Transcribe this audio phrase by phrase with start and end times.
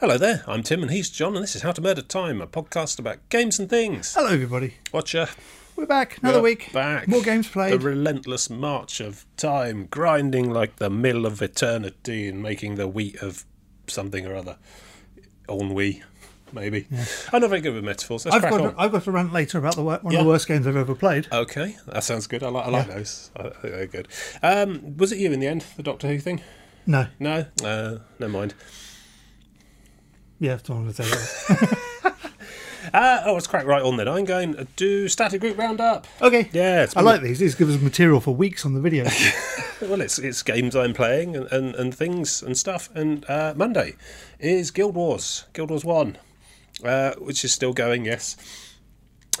[0.00, 2.46] Hello there, I'm Tim and he's John, and this is How to Murder Time, a
[2.46, 4.14] podcast about games and things.
[4.14, 4.74] Hello, everybody.
[4.92, 5.28] Watcher,
[5.76, 6.18] We're back.
[6.22, 6.72] Another we're week.
[6.72, 7.06] back.
[7.06, 7.74] More games played.
[7.74, 13.16] The relentless march of time, grinding like the mill of eternity and making the wheat
[13.22, 13.44] of
[13.88, 14.56] something or other.
[15.50, 16.02] Ennui,
[16.52, 16.86] maybe.
[17.32, 18.24] I'm not very good with metaphors.
[18.24, 18.74] Let's I've got, on.
[18.74, 20.20] to, I've got to rant later about the one Yeah.
[20.20, 21.26] of the worst games I've ever played.
[21.30, 22.42] Okay, that sounds good.
[22.42, 23.30] I like, I like those.
[23.36, 24.08] I think they're good.
[24.42, 26.40] Um, was it you in the end, the Doctor Who thing?
[26.86, 27.06] No.
[27.18, 27.44] No?
[27.62, 28.54] Uh, never mind.
[30.40, 31.66] Yeah, that's what I was going to say.
[32.92, 34.08] Uh, oh, let's crack right on then.
[34.08, 36.06] I'm going to do Static Group Roundup.
[36.20, 36.48] okay.
[36.52, 37.38] Yeah, it's I like these.
[37.38, 39.06] These give us material for weeks on the video.
[39.82, 42.90] Well, it's it's games I'm playing and, and, and things and stuff.
[42.94, 43.94] And uh, Monday
[44.38, 46.18] is Guild Wars, Guild Wars One,
[46.84, 48.04] uh, which is still going.
[48.04, 48.36] Yes,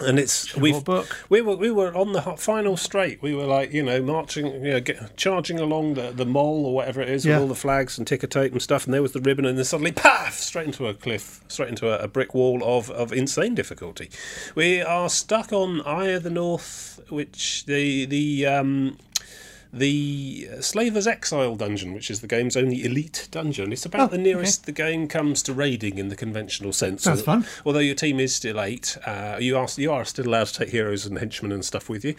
[0.02, 0.52] and it's
[0.84, 1.24] book?
[1.28, 3.22] we were we were on the final straight.
[3.22, 6.74] We were like you know marching, you know, get, charging along the the mall or
[6.74, 7.34] whatever it is Yeah.
[7.34, 8.84] with all the flags and ticker tape and stuff.
[8.84, 11.88] And there was the ribbon, and then suddenly, paf, straight into a cliff, straight into
[11.88, 14.10] a, a brick wall of of insane difficulty.
[14.54, 18.96] We are stuck on Eye of the North, which the the um,
[19.72, 23.72] the Slaver's Exile dungeon, which is the game's only elite dungeon.
[23.72, 27.04] It's about Oh, the nearest the game comes to raiding in the conventional sense.
[27.04, 27.46] So- fun.
[27.64, 30.70] Although your team is still eight, uh, you are you are still allowed to take
[30.70, 32.14] heroes and henchmen and stuff with you.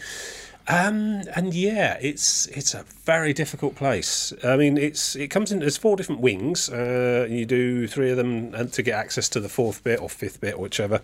[0.68, 4.32] Um, and yeah, it's it's a very difficult place.
[4.44, 5.58] I mean, it's it comes in.
[5.58, 6.68] There's four different wings.
[6.70, 10.40] Uh, you do three of them to get access to the fourth bit or fifth
[10.40, 11.00] bit, or whichever.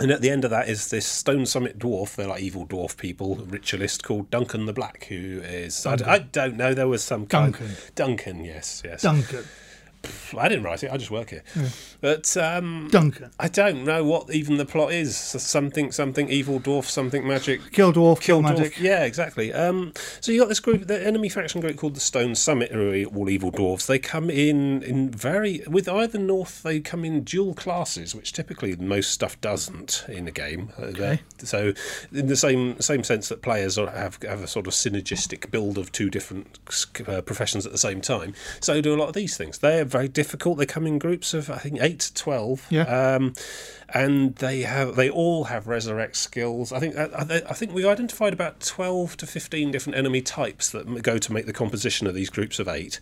[0.00, 2.14] And at the end of that is this Stone Summit dwarf.
[2.14, 6.72] They're like evil dwarf people, ritualist called Duncan the Black, who is I don't know.
[6.72, 7.76] There was some kind Duncan.
[7.94, 9.02] Duncan, yes, yes.
[9.02, 9.44] Duncan.
[10.36, 10.90] I didn't write it.
[10.92, 11.42] I just work here.
[12.00, 13.30] But um, Duncan.
[13.38, 15.16] I don't know what even the plot is.
[15.16, 17.72] Something, something evil dwarf, something magic.
[17.72, 18.74] Kill dwarf, kill, Kill magic.
[18.74, 18.80] Dwarf.
[18.82, 19.52] Yeah, exactly.
[19.52, 22.90] Um, so you got this group, the enemy faction group called the Stone Summit, who
[22.90, 23.86] are all evil dwarves.
[23.86, 26.62] They come in in very with either North.
[26.62, 30.70] They come in dual classes, which typically most stuff doesn't in a game.
[30.78, 31.20] Uh, Okay.
[31.38, 31.72] So
[32.12, 35.92] in the same same sense that players have have a sort of synergistic build of
[35.92, 36.58] two different
[37.06, 39.58] uh, professions at the same time, so do a lot of these things.
[39.58, 40.58] They're very difficult.
[40.58, 42.66] They come in groups of I think eight to twelve.
[42.70, 42.82] Yeah.
[42.82, 43.34] Um,
[43.88, 46.72] and they have they all have resurrect skills.
[46.72, 50.70] I think I, I I think we identified about twelve to fifteen different enemy types
[50.70, 53.00] that go to make the composition of these groups of eight.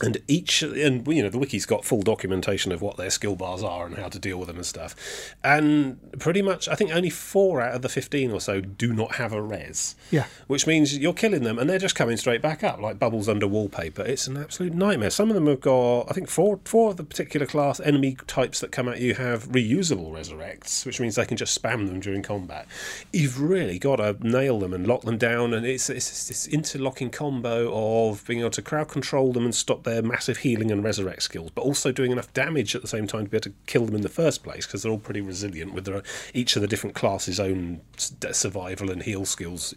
[0.00, 3.64] And each, and you know, the wiki's got full documentation of what their skill bars
[3.64, 5.34] are and how to deal with them and stuff.
[5.42, 9.16] And pretty much, I think only four out of the fifteen or so do not
[9.16, 9.96] have a res.
[10.12, 10.26] Yeah.
[10.46, 13.48] Which means you're killing them and they're just coming straight back up like bubbles under
[13.48, 14.02] wallpaper.
[14.02, 15.10] It's an absolute nightmare.
[15.10, 18.60] Some of them have got, I think, four four of the particular class enemy types
[18.60, 22.22] that come at you have reusable resurrects, which means they can just spam them during
[22.22, 22.68] combat.
[23.12, 27.10] You've really got to nail them and lock them down, and it's it's this interlocking
[27.10, 31.22] combo of being able to crowd control them and stop their massive healing and resurrect
[31.22, 33.86] skills, but also doing enough damage at the same time to be able to kill
[33.86, 36.02] them in the first place because they're all pretty resilient with their
[36.34, 39.74] each of the different classes' own survival and heal skills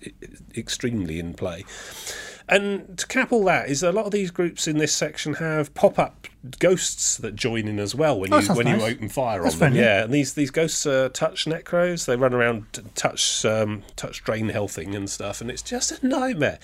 [0.56, 1.64] extremely in play.
[2.50, 5.74] And to cap all that is a lot of these groups in this section have
[5.74, 6.28] pop-up
[6.60, 9.74] ghosts that join in as well when Oh, you when you open fire That's on
[9.74, 9.76] them.
[9.76, 12.06] Yeah, and these these ghosts are touch necros.
[12.06, 16.08] They run around t- touch um, touch drain healthing and stuff, and it's just a
[16.08, 16.60] nightmare.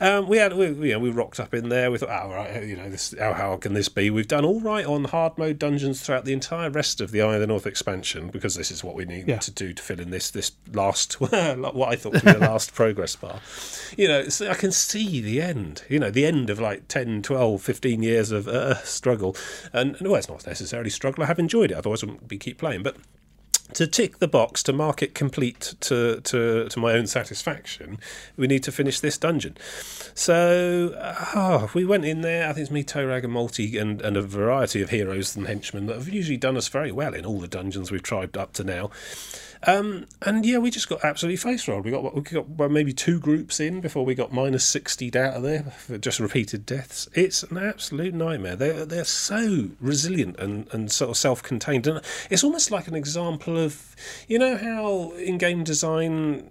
[0.00, 1.90] Um, we had we you know we rocked up in there.
[1.90, 4.10] We thought, oh right, you know this how how can this be?
[4.10, 7.34] We've done all right on hard mode dungeons throughout the entire rest of the Eye
[7.34, 9.38] of the North expansion because this is what we need Yeah.
[9.38, 13.14] to do to fill in this this last what I thought was the last progress
[13.16, 13.40] bar.
[13.96, 15.82] You know, so I can see the end.
[15.88, 19.17] You know, the end of like 10, 12, 15 years of uh, struggle.
[19.72, 21.24] And, and well, it's not necessarily struggle.
[21.24, 21.74] I have enjoyed it.
[21.74, 22.82] Otherwise, I wouldn't be keep playing.
[22.82, 22.96] But
[23.74, 27.98] to tick the box to mark it complete to, to, to my own satisfaction,
[28.36, 29.56] we need to finish this dungeon.
[30.14, 32.48] So uh, oh, we went in there.
[32.48, 35.86] I think it's me, Torag, and Multi, and, and a variety of heroes and henchmen
[35.86, 38.64] that have usually done us very well in all the dungeons we've tried up to
[38.64, 38.90] now.
[39.66, 41.84] Um, and yeah, we just got absolutely face rolled.
[41.84, 45.34] We got we got well, maybe two groups in before we got minus sixty out
[45.34, 47.08] of there for just repeated deaths.
[47.14, 48.56] It's an absolute nightmare.
[48.56, 52.00] They're they're so resilient and, and sort of self contained, and
[52.30, 53.96] it's almost like an example of
[54.28, 56.50] you know how in game design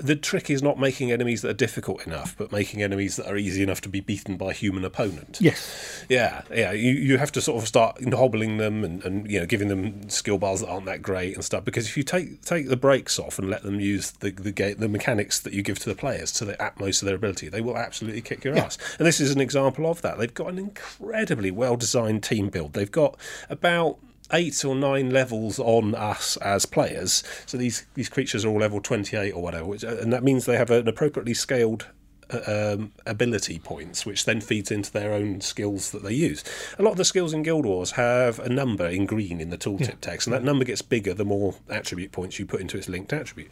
[0.00, 3.36] the trick is not making enemies that are difficult enough, but making enemies that are
[3.36, 5.38] easy enough to be beaten by a human opponent.
[5.40, 6.04] Yes.
[6.08, 6.72] Yeah, yeah.
[6.72, 10.08] You, you have to sort of start hobbling them and, and you know giving them
[10.08, 11.64] skill bars that aren't that great and stuff.
[11.64, 14.74] Because if you take take the brakes off and let them use the the, ga-
[14.74, 17.60] the mechanics that you give to the players to the utmost of their ability, they
[17.60, 18.78] will absolutely kick your ass.
[18.98, 20.18] And this is an example of that.
[20.18, 22.72] They've got an incredibly well designed team build.
[22.72, 23.16] They've got
[23.48, 23.98] about
[24.32, 27.22] eight or nine levels on us as players.
[27.46, 30.44] So these these creatures are all level twenty eight or whatever, which, and that means
[30.46, 31.88] they have an appropriately scaled
[32.32, 36.44] uh, um, ability points, which then feeds into their own skills that they use.
[36.78, 39.58] A lot of the skills in Guild Wars have a number in green in the
[39.58, 39.94] tooltip Yeah.
[40.00, 43.12] text, and that number gets bigger the more attribute points you put into its linked
[43.12, 43.50] attribute.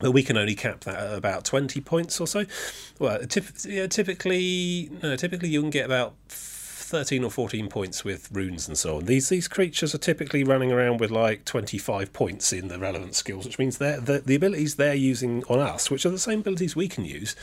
[0.00, 2.46] But we can only cap that at about twenty points or so.
[2.98, 6.14] Well, typ- yeah, typically, no, typically you can get about
[6.84, 9.04] thirteen or fourteen points with runes and so on.
[9.04, 13.14] These these creatures are typically running around with like twenty five points in the relevant
[13.14, 16.40] skills, which means they're, the the abilities they're using on us, which are the same
[16.40, 17.34] abilities we can use,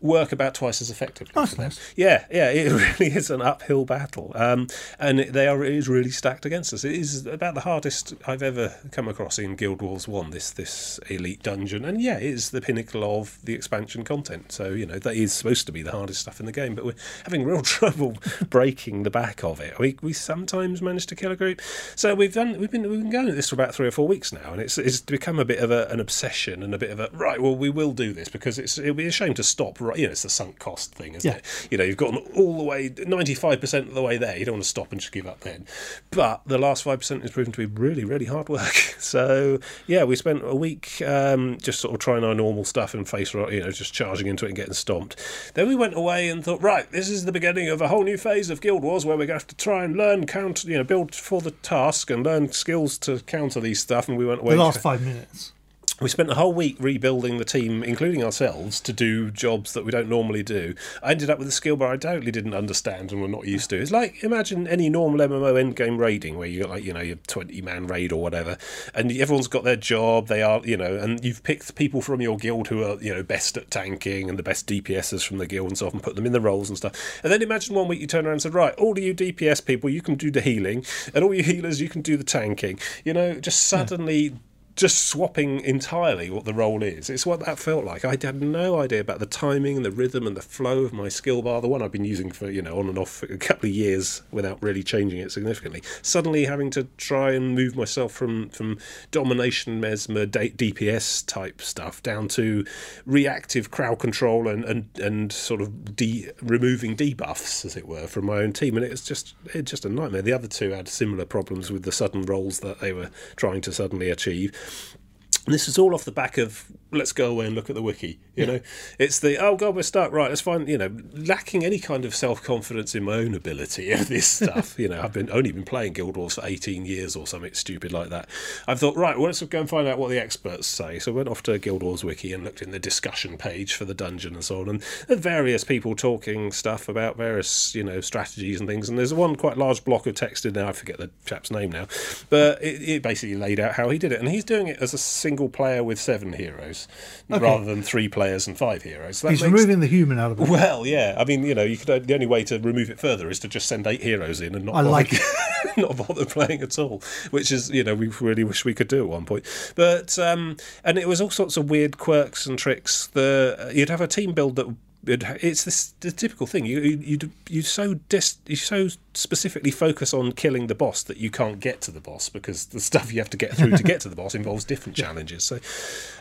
[0.00, 1.32] work about twice as effectively.
[1.32, 1.64] For them.
[1.66, 1.92] nice.
[1.96, 4.66] Yeah, yeah, it really is an uphill battle, um,
[4.98, 6.84] and they are it is really stacked against us.
[6.84, 10.30] It is about the hardest I've ever come across in Guild Wars One.
[10.30, 14.52] This this elite dungeon, and yeah, it is the pinnacle of the expansion content.
[14.52, 16.84] So you know that is supposed to be the hardest stuff in the game, but
[16.84, 18.16] we're having real trouble
[18.48, 19.78] breaking the back of it.
[19.78, 21.60] We we sometimes manage to kill a group.
[21.94, 24.08] So we've done we've been we've been going at this for about three or four
[24.08, 26.90] weeks now, and it's it's become a bit of a, an obsession and a bit
[26.90, 27.40] of a right.
[27.40, 29.80] Well, we will do this because it's it'll be a shame to stop.
[29.80, 31.38] Right, you know, it's the sunk cost thing, isn't Yeah.
[31.38, 31.68] it?
[31.70, 34.36] You know, you've gotten all the way ninety five percent of the way there.
[34.36, 35.66] You don't want to stop and just give up then.
[36.10, 38.74] But the last five percent has proven to be really really hard work.
[38.98, 43.08] So yeah, we spent a week um, just sort of trying our normal stuff and
[43.08, 45.16] face you know just charging into it and getting stomped.
[45.54, 48.16] Then we went away and thought, right, this is the beginning of a whole new
[48.18, 50.76] phase of Guild Wars where we're going to have to try and learn count, you
[50.76, 54.08] know, build for the task and learn skills to counter these stuff.
[54.08, 54.54] And we went away.
[54.54, 55.52] The last five minutes.
[56.00, 59.90] We spent a whole week rebuilding the team, including ourselves, to do jobs that we
[59.90, 60.74] don't normally do.
[61.02, 63.70] I ended up with a skill bar I totally didn't understand and were not used
[63.70, 63.80] to.
[63.80, 67.16] It's like imagine any normal MMO endgame raiding where you got like you know your
[67.26, 68.58] twenty man raid or whatever,
[68.94, 70.28] and everyone's got their job.
[70.28, 73.22] They are you know, and you've picked people from your guild who are you know
[73.22, 76.16] best at tanking and the best DPSs from the guild and so on, and put
[76.16, 77.20] them in the roles and stuff.
[77.22, 79.64] And then imagine one week you turn around and said, right, all of you DPS
[79.64, 82.78] people, you can do the healing, and all you healers, you can do the tanking.
[83.04, 83.76] You know, just hmm.
[83.76, 84.34] suddenly
[84.78, 87.10] just swapping entirely what the role is.
[87.10, 88.04] It's what that felt like.
[88.04, 91.08] I had no idea about the timing and the rhythm and the flow of my
[91.08, 93.36] skill bar, the one I've been using for, you know, on and off for a
[93.38, 95.82] couple of years without really changing it significantly.
[96.00, 98.78] Suddenly having to try and move myself from, from
[99.10, 102.64] domination mesmer DPS type stuff down to
[103.04, 108.26] reactive crowd control and, and, and sort of de- removing debuffs, as it were, from
[108.26, 108.76] my own team.
[108.76, 110.22] And it's just it's just a nightmare.
[110.22, 113.72] The other two had similar problems with the sudden roles that they were trying to
[113.72, 114.52] suddenly achieve.
[114.68, 115.07] And
[115.48, 118.18] this is all off the back of let's go away and look at the wiki.
[118.34, 118.60] You know,
[118.98, 120.28] it's the oh god we're stuck right.
[120.28, 124.08] Let's find you know lacking any kind of self confidence in my own ability of
[124.08, 124.78] this stuff.
[124.78, 127.92] you know, I've been only been playing Guild Wars for eighteen years or something stupid
[127.92, 128.28] like that.
[128.66, 130.98] I've thought right, well, let's go and find out what the experts say.
[130.98, 133.84] So I went off to Guild Wars wiki and looked in the discussion page for
[133.84, 138.00] the dungeon and so on, and there's various people talking stuff about various you know
[138.00, 138.88] strategies and things.
[138.88, 140.66] And there's one quite large block of text in there.
[140.66, 141.86] I forget the chap's name now,
[142.30, 144.94] but it, it basically laid out how he did it, and he's doing it as
[144.94, 146.88] a single player with seven heroes
[147.28, 149.20] rather than three players and five heroes.
[149.20, 150.48] He's makes- removing the human out of it.
[150.48, 151.14] well, yeah.
[151.18, 153.48] I mean, you know, you could the only way to remove it further is to
[153.48, 155.12] just send eight heroes in and not I bother, like
[155.76, 157.02] not bother playing at all.
[157.30, 159.44] Which is, you know, we really wish we could do at one point.
[159.74, 163.08] But um, and it was all sorts of weird quirks and tricks.
[163.08, 164.74] The you'd have a team build that.
[165.06, 166.66] It'd- It's this the typical thing.
[166.66, 167.18] You you
[167.48, 171.80] you so dis, you so specifically focus on killing the boss that you can't get
[171.82, 174.14] to the boss because the stuff you have to get through to get to the
[174.16, 175.42] boss involves different challenges.
[175.44, 175.58] So,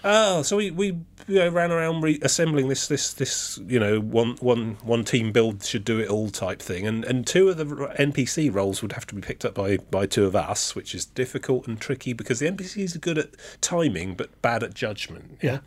[0.04, 0.88] oh, so we we
[1.28, 5.32] you know, ran around re- assembling this this this you know one one one team
[5.32, 8.94] build should do it all type thing, and and two of the NPC roles would
[8.94, 12.14] have to be picked up by by two of us, which is difficult and tricky
[12.14, 13.30] because the NPCs are good at
[13.62, 15.38] timing but bad at judgment.
[15.42, 15.60] Yeah.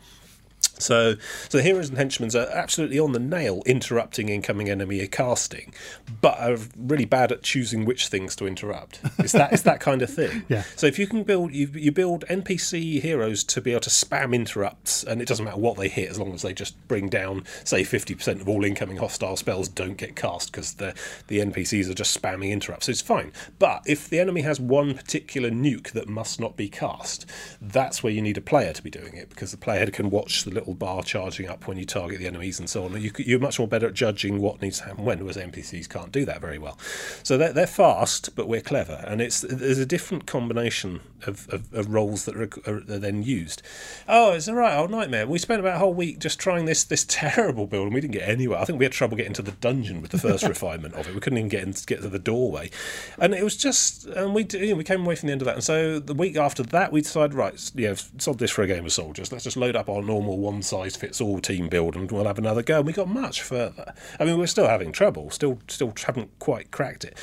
[0.81, 1.15] So,
[1.47, 5.73] so the heroes and henchmen are absolutely on the nail, interrupting incoming enemy casting,
[6.21, 8.99] but are really bad at choosing which things to interrupt.
[9.19, 10.43] It's that it's that kind of thing.
[10.51, 10.63] Yeah.
[10.75, 14.33] So if you can build you, you build NPC heroes to be able to spam
[14.33, 17.45] interrupts, and it doesn't matter what they hit as long as they just bring down,
[17.63, 20.93] say, fifty percent of all incoming hostile spells don't get cast because the
[21.27, 22.87] the NPCs are just spamming interrupts.
[22.87, 23.31] So it's fine.
[23.59, 27.25] But if the enemy has one particular nuke that must not be cast,
[27.61, 30.43] that's where you need a player to be doing it because the player can watch
[30.43, 32.99] the little bar charging up when you target the enemies and so on.
[33.01, 36.11] You, you're much more better at judging what needs to happen when, whereas NPCs can't
[36.11, 36.77] do that very well.
[37.23, 41.73] So they're, they're fast, but we're clever, and it's there's a different combination of, of,
[41.73, 43.61] of roles that are, are, are then used.
[44.07, 45.27] Oh, it's a right old nightmare.
[45.27, 48.13] We spent about a whole week just trying this this terrible build, and we didn't
[48.13, 48.59] get anywhere.
[48.59, 51.13] I think we had trouble getting to the dungeon with the first refinement of it.
[51.13, 52.69] We couldn't even get in, get to the doorway,
[53.17, 54.05] and it was just.
[54.05, 56.13] And we you know, we came away from the end of that, and so the
[56.13, 59.31] week after that, we decided right, yeah, sod this for a game of soldiers.
[59.31, 62.37] Let's just load up our normal one size fits all team build, and we'll have
[62.37, 62.77] another go.
[62.77, 63.93] And we got much further.
[64.19, 67.17] I mean, we're still having trouble, still still haven't quite cracked it,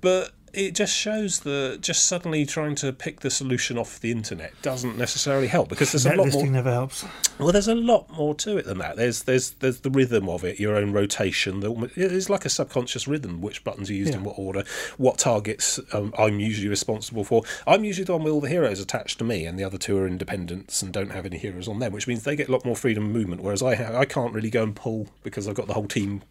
[0.00, 4.52] but it just shows that just suddenly trying to pick the solution off the internet
[4.62, 6.52] doesn't necessarily help because there's a lot listing more.
[6.52, 7.04] never helps.
[7.38, 8.96] Well, there's a lot more to it than that.
[8.96, 11.62] There's there's there's the rhythm of it, your own rotation.
[11.96, 13.40] It's like a subconscious rhythm.
[13.40, 14.64] Which buttons are used in what order?
[14.98, 17.42] What targets um, I'm usually responsible for?
[17.66, 19.96] I'm usually the one with all the heroes attached to me, and the other two
[19.98, 22.64] are independents and don't have any heroes on them, which means they get a lot
[22.64, 23.42] more freedom of movement.
[23.42, 26.22] Whereas I ha- I can't really go and pull because I've got the whole team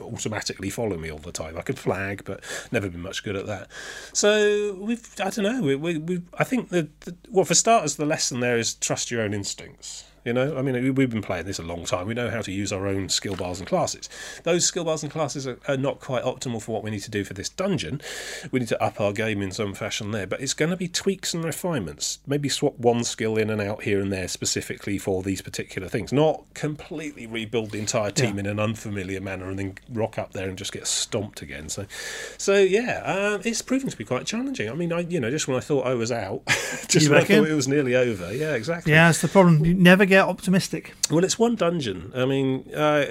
[0.00, 1.56] automatically follow me all the time.
[1.56, 3.68] I could flag, but never been much good at that.
[4.12, 6.88] So we've, I don't know, we, we, we I think that,
[7.30, 10.04] well, for starters, the lesson there is trust your own instincts.
[10.26, 12.06] You know, I mean, we- we've been playing this a long time.
[12.08, 14.08] We know how to use our own skill bars and classes.
[14.42, 17.10] Those skill bars and classes are, are not quite optimal for what we need to
[17.12, 18.00] do for this dungeon.
[18.50, 20.88] We need to up our game in some fashion there, but it's going to be
[20.88, 22.18] tweaks and refinements.
[22.26, 26.12] Maybe swap one skill in and out here and there specifically for these particular things.
[26.12, 28.40] Not completely rebuild the entire team Yeah.
[28.40, 31.68] in an unfamiliar manner and then rock up there and just get stomped again.
[31.68, 31.86] So,
[32.36, 34.68] so yeah, um, it's proving to be quite challenging.
[34.68, 36.42] I mean, I you know just when I thought I was out,
[36.88, 38.34] just You when I thought it was nearly over.
[38.34, 38.92] Yeah, exactly.
[38.92, 39.64] Yeah, that's the problem.
[39.64, 40.94] You never get optimistic.
[41.10, 42.12] Well, it's one dungeon.
[42.14, 43.04] I mean, uh,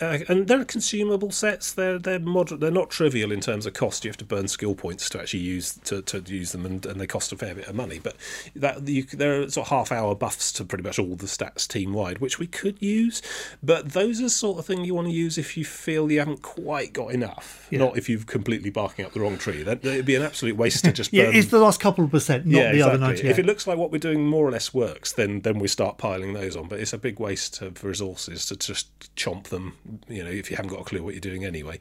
[0.00, 1.72] uh, and they're consumable sets.
[1.72, 2.60] They're they're moderate.
[2.60, 4.04] They're not trivial in terms of cost.
[4.04, 7.00] You have to burn skill points to actually use to, to use them, and, and
[7.00, 7.98] they cost a fair bit of money.
[7.98, 8.16] But
[8.54, 11.66] that you, there are sort of half hour buffs to pretty much all the stats
[11.66, 13.22] team wide, which we could use.
[13.62, 16.18] But those are the sort of thing you want to use if you feel you
[16.18, 17.66] haven't quite got enough.
[17.70, 17.80] Yeah.
[17.80, 19.62] Not if you've completely barking up the wrong tree.
[19.62, 22.10] That it'd be an absolute waste to just Yeah, burn it's the last couple of
[22.10, 23.26] percent, not the other ninety.
[23.28, 25.98] if it looks like what we're doing more or less works, then then we start
[25.98, 26.68] piling those on.
[26.68, 29.76] But it's a big waste of resources to just chomp them.
[30.06, 31.78] You know, if you haven't got a clue what you're doing anyway.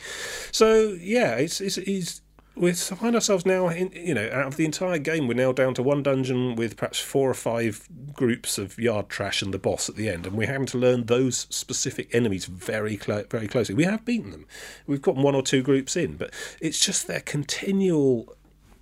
[0.51, 1.77] So yeah, it's it's.
[1.77, 2.21] it's
[2.57, 5.73] we find ourselves now, in, you know, out of the entire game, we're now down
[5.73, 9.89] to one dungeon with perhaps four or five groups of yard trash and the boss
[9.89, 13.75] at the end, and we're having to learn those specific enemies very, clo- very closely.
[13.75, 14.45] We have beaten them;
[14.87, 18.33] we've got one or two groups in, but it's just their continual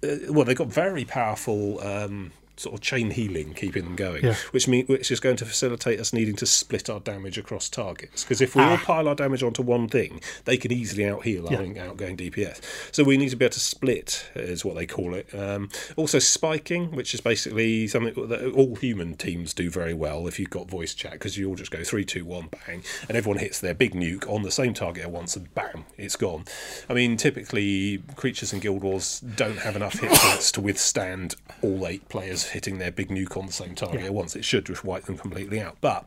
[0.04, 4.36] uh, well, they've got very powerful um, sort of chain healing keeping them going, Yeah.
[4.52, 8.24] which mean which is going to facilitate us needing to split our damage across targets.
[8.24, 8.84] Because if we all Ah.
[8.84, 12.62] pile our damage onto one thing, they can easily out heal our outgoing DPS.
[12.92, 15.28] So we need to be able to split, is what they call it.
[15.34, 20.40] Um, also, spiking, which is basically something that all human teams do very well if
[20.40, 23.40] you've got voice chat, because you all just go three, two, one, bang, and everyone
[23.40, 26.46] hits their big nuke on the same target at once, and bam, it's gone.
[26.90, 31.88] I mean, typically creatures in Guild Wars don't have enough hit points to withstand all
[31.88, 34.08] eight players hitting their big nuke on the same target Yeah.
[34.08, 34.36] at once.
[34.36, 36.06] It should just wipe them completely out, but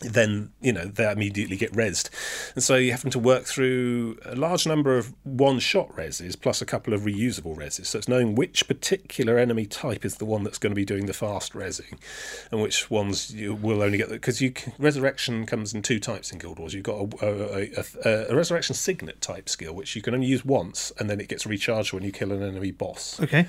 [0.00, 2.08] then you know they immediately get rezzed,
[2.54, 6.66] and so you're having to work through a large number of one-shot reses plus a
[6.66, 7.86] couple of reusable reses.
[7.86, 11.06] So it's knowing which particular enemy type is the one that's going to be doing
[11.06, 11.98] the fast resing,
[12.50, 16.38] and which ones you will only get because you resurrection comes in two types in
[16.38, 16.74] Guild Wars.
[16.74, 20.44] You've got a, a, a, a resurrection signet type skill, which you can only use
[20.44, 23.20] once, and then it gets recharged when you kill an enemy boss.
[23.20, 23.46] Okay.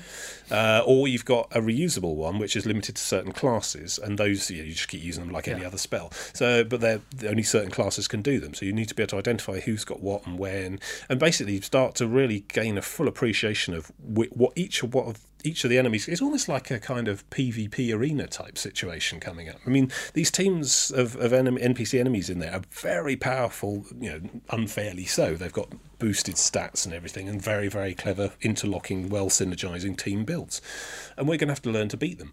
[0.50, 4.50] Uh, or you've got a reusable one, which is limited to certain classes, and those
[4.50, 6.10] you, know, you just keep using them like any other spell.
[6.32, 8.54] So, but they're only certain classes can do them.
[8.54, 11.60] So you need to be able to identify who's got what and when, and basically
[11.60, 15.64] start to really gain a full appreciation of wh- what each of what of each
[15.64, 16.06] of the enemies.
[16.08, 19.56] It's almost like a kind of PvP arena type situation coming up.
[19.66, 23.86] I mean, these teams of, of enemy, NPC enemies in there are very powerful.
[23.98, 24.20] You know,
[24.50, 25.34] unfairly so.
[25.34, 30.60] They've got boosted stats and everything, and very very clever interlocking, well synergizing team builds,
[31.16, 32.32] and we're going to have to learn to beat them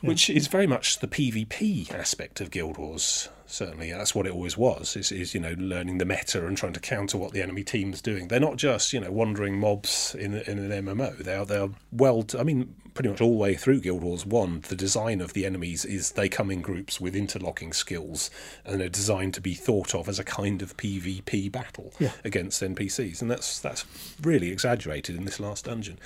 [0.00, 3.28] which is very much the PvP aspect of Guild Wars.
[3.46, 4.96] Certainly, that's what it always was.
[4.96, 8.02] Is, is you know learning the meta and trying to counter what the enemy team's
[8.02, 8.28] doing.
[8.28, 11.16] They're not just you know wandering mobs in in an MMO.
[11.18, 12.26] They are they are well.
[12.38, 15.46] I mean, pretty much all the way through Guild Wars One, the design of the
[15.46, 18.30] enemies is they come in groups with interlocking skills
[18.64, 22.12] and they're designed to be thought of as a kind of PvP battle Yeah.
[22.24, 23.84] against NPCs, and that's that's
[24.22, 25.98] really exaggerated in this last dungeon.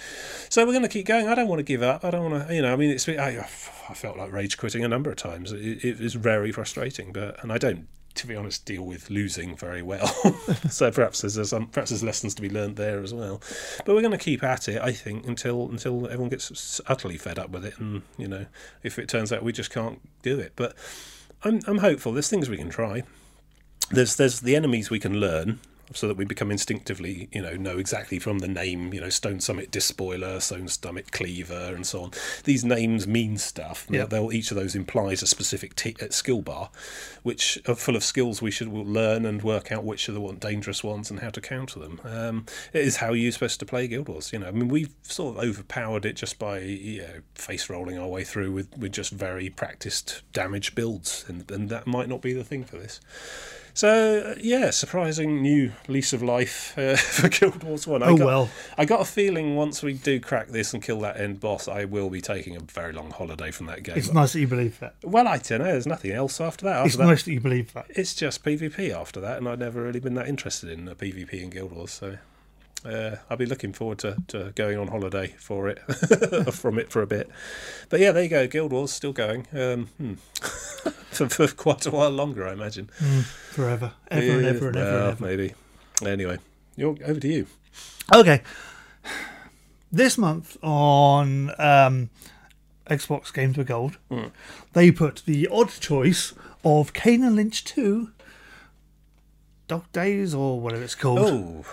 [0.49, 1.29] So we're going to keep going.
[1.29, 2.05] I don't want to give up.
[2.05, 2.73] I don't want to, you know.
[2.73, 3.47] I mean, it's I,
[3.89, 5.53] I felt like rage quitting a number of times.
[5.53, 9.57] It, it is very frustrating, but and I don't, to be honest, deal with losing
[9.57, 10.07] very well.
[10.71, 13.41] so perhaps there's, some perhaps there's lessons to be learned there as well.
[13.85, 17.39] But we're going to keep at it, I think, until until everyone gets utterly fed
[17.39, 18.47] up with it, and you know,
[18.83, 20.53] if it turns out we just can't do it.
[20.57, 20.75] But
[21.45, 22.13] I'm I'm hopeful.
[22.13, 23.05] There's things we can try
[23.91, 25.59] there's there's the enemies we can learn
[25.93, 29.41] so that we become instinctively, you know, know exactly from the name, you know, Stone
[29.41, 32.11] Summit Despoiler, Stone Summit Cleaver, and so on.
[32.45, 33.87] These names mean stuff.
[33.91, 34.05] Yeah.
[34.05, 36.71] They'll, each of those implies a specific t- uh, skill bar,
[37.23, 40.37] which are full of skills we should learn and work out which are the one
[40.37, 42.01] dangerous ones and how to counter them.
[42.05, 44.33] Um, it is how you're supposed to play Guild Wars.
[44.33, 47.99] You know, I mean, we've sort of overpowered it just by you know face rolling
[47.99, 52.21] our way through with, with just very practiced damage builds, and, and that might not
[52.21, 53.01] be the thing for this.
[53.75, 58.03] So uh, yeah, surprising new lease of life uh, for Guild Wars One.
[58.03, 58.51] I Oh, got, well.
[58.77, 61.85] I got a feeling once we do crack this and kill that end boss, I
[61.85, 63.97] will be taking a very long holiday from that game.
[63.97, 64.95] It's nice that you believe that.
[65.03, 65.65] well, I don't know.
[65.67, 66.77] There's nothing else after that.
[66.77, 67.87] After It's that, nice that you believe that.
[67.91, 71.51] it's just PvP after that, and I've never really been that interested in PvP in
[71.51, 71.93] Guild Wars.
[71.93, 72.19] So
[72.85, 75.79] uh, I'll be looking forward to, to going on holiday for it
[76.53, 77.29] from it for a bit.
[77.89, 78.47] But yeah, there you go.
[78.47, 80.15] Guild Wars still going um, hmm.
[81.11, 82.87] for, for quite a while longer, I imagine.
[83.51, 83.93] Forever.
[84.11, 85.25] Ever and ever and ever well, and ever.
[85.25, 85.55] Maybe.
[86.05, 86.39] Anyway,
[86.77, 87.47] you're over to you.
[88.15, 88.43] Okay.
[89.93, 92.11] This month on um,
[92.89, 94.29] Xbox Games with Gold, Hmm.
[94.73, 96.33] they put the odd choice
[96.65, 98.11] of Kane and Lynch 2
[99.69, 101.65] Dog Days or whatever it's called Oh,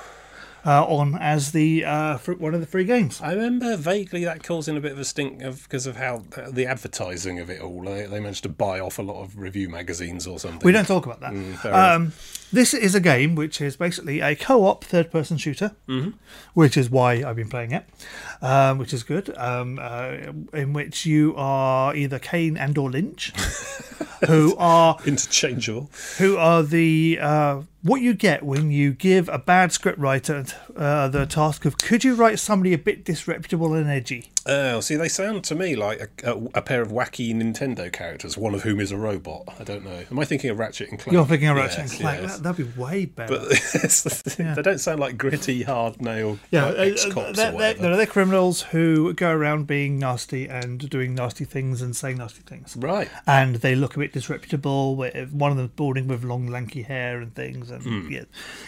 [0.67, 3.19] uh, on as the uh, one of the free games.
[3.21, 6.65] I remember vaguely that causing a bit of a stink of because of how the
[6.67, 7.81] advertising of it all.
[7.83, 10.61] They, they managed to buy off a lot of review magazines or something.
[10.63, 11.31] We don't talk about that.
[11.33, 12.13] Mm, um,
[12.51, 16.11] this is a game which is basically a co-op third-person shooter, Mm-hmm.
[16.53, 17.85] which is why I've been playing it,
[18.41, 19.35] um, which is good.
[19.37, 20.11] Um, uh,
[20.53, 23.31] in which you are either Kane and or Lynch,
[24.27, 25.89] who are Interchangeable.
[26.17, 31.07] who are the uh, what you get when you give a bad script writer uh,
[31.07, 34.31] the task of could you write somebody a bit disreputable and edgy?
[34.47, 38.37] Oh, see, they sound to me like a, a, a pair of wacky Nintendo characters,
[38.37, 39.43] one of whom is a robot.
[39.59, 40.03] I don't know.
[40.09, 41.13] Am I thinking of Ratchet and Clank?
[41.13, 42.21] You're thinking of Ratchet Yes, and Clank.
[42.21, 42.37] yes.
[42.37, 43.37] That, that'd be way better.
[43.39, 47.95] But thing, they don't sound like gritty, hard nailed Yeah, like, uh, ex-cops they're, they're,
[47.97, 52.75] they're criminals who go around being nasty and doing nasty things and saying nasty things.
[52.77, 53.09] Right.
[53.25, 54.95] And they look a bit disreputable.
[54.95, 57.69] with- One of them's balding with long, lanky hair and things.
[57.69, 58.09] And Hmm.
[58.11, 58.23] yeah,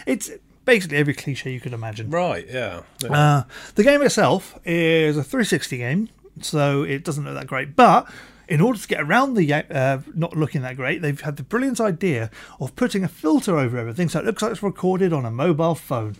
[0.06, 0.30] it's
[0.64, 2.10] basically every cliche you could imagine.
[2.10, 2.82] Right, yeah.
[3.08, 3.42] Uh,
[3.74, 6.08] the game itself is a 360 game,
[6.40, 7.76] so it doesn't look that great.
[7.76, 8.10] But
[8.48, 11.80] in order to get around the uh, not looking that great, they've had the brilliant
[11.80, 15.30] idea of putting a filter over everything, so it looks like it's recorded on a
[15.30, 16.16] mobile phone.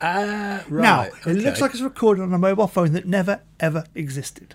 [0.00, 0.82] Ah, right.
[0.82, 4.54] Now, it looks like it's recorded on a mobile phone that never ever existed.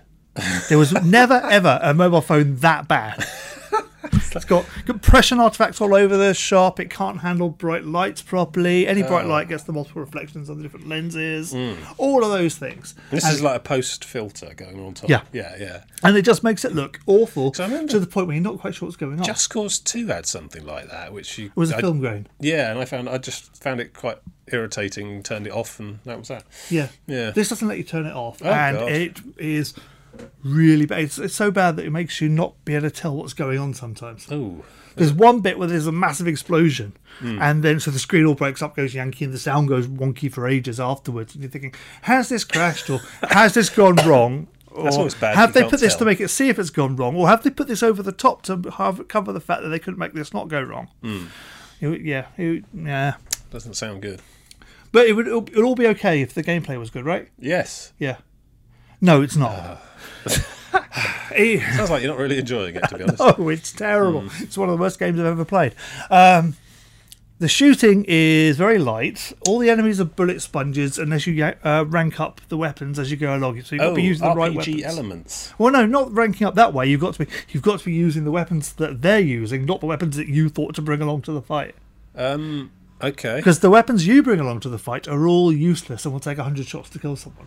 [0.68, 3.24] There was never ever a mobile phone that bad.
[4.40, 6.78] It's got compression artifacts all over the shop.
[6.78, 8.86] It can't handle bright lights properly.
[8.86, 9.28] Any bright oh.
[9.28, 11.52] light gets the multiple reflections on the different lenses.
[11.52, 11.74] Hmm.
[11.98, 12.94] All of those things.
[13.10, 15.10] This and, is like a post filter going on top.
[15.10, 15.22] Yeah.
[15.32, 15.84] Yeah, yeah.
[16.02, 18.44] and it just makes it look awful So I remember- to the point where you're
[18.44, 19.24] not quite sure what's going on.
[19.24, 21.46] Just Cause 2 had something like that, which you.
[21.46, 22.26] it was a I- film grain.
[22.38, 24.18] Yeah, and I found I just found it quite
[24.52, 26.44] irritating, turned it off, and that was that.
[26.68, 26.88] Yeah.
[27.06, 27.30] Yeah.
[27.30, 28.40] This doesn't let you turn it off.
[28.42, 28.90] Oh, and God.
[28.90, 29.74] it is
[30.42, 31.00] really bad.
[31.00, 33.58] It's, it's so bad that it makes you not be able to tell what's going
[33.58, 34.26] on sometimes.
[34.30, 34.64] Oh,
[34.96, 37.40] There's one bit where there's a massive explosion, Hmm.
[37.40, 40.32] and then so the screen all breaks up, goes Yankee, and the sound goes wonky
[40.32, 41.34] for ages afterwards.
[41.34, 44.48] And you're thinking, has this crashed or has this gone wrong?
[44.70, 46.96] Or That's always bad, Have they put this to make it see if it's gone
[46.96, 49.68] wrong, or have they put this over the top to have, cover the fact that
[49.68, 50.88] they couldn't make this not go wrong?
[51.02, 51.26] Hmm.
[51.80, 53.14] It- yeah, it- yeah.
[53.50, 54.20] doesn't sound good.
[54.92, 57.28] But it would it'll, it'll all be okay if the gameplay was good, right?
[57.38, 57.92] Yes.
[57.98, 58.16] Yeah.
[59.00, 59.52] No, it's not.
[59.58, 59.76] Eh,
[61.76, 63.20] Sounds like you're not really enjoying it, to be honest.
[63.20, 64.22] oh, it's terrible.
[64.22, 64.42] Hmm.
[64.44, 65.74] It's one of the worst games I've ever played.
[66.10, 66.56] Um,
[67.38, 69.32] the shooting is very light.
[69.48, 73.16] All the enemies are bullet sponges unless you uh, rank up the weapons as you
[73.16, 73.62] go along.
[73.62, 74.84] So you've got Oh, to be using the right RPG weapons.
[74.84, 75.54] elements.
[75.56, 76.86] Well, no, not ranking up that way.
[76.86, 79.80] You've got to be you've got to be using the weapons that they're using, not
[79.80, 81.74] the weapons that you thought to bring along to the fight.
[82.14, 83.36] Um, okay.
[83.36, 86.36] Because the weapons you bring along to the fight are all useless and will take
[86.36, 87.46] hundred shots to kill someone.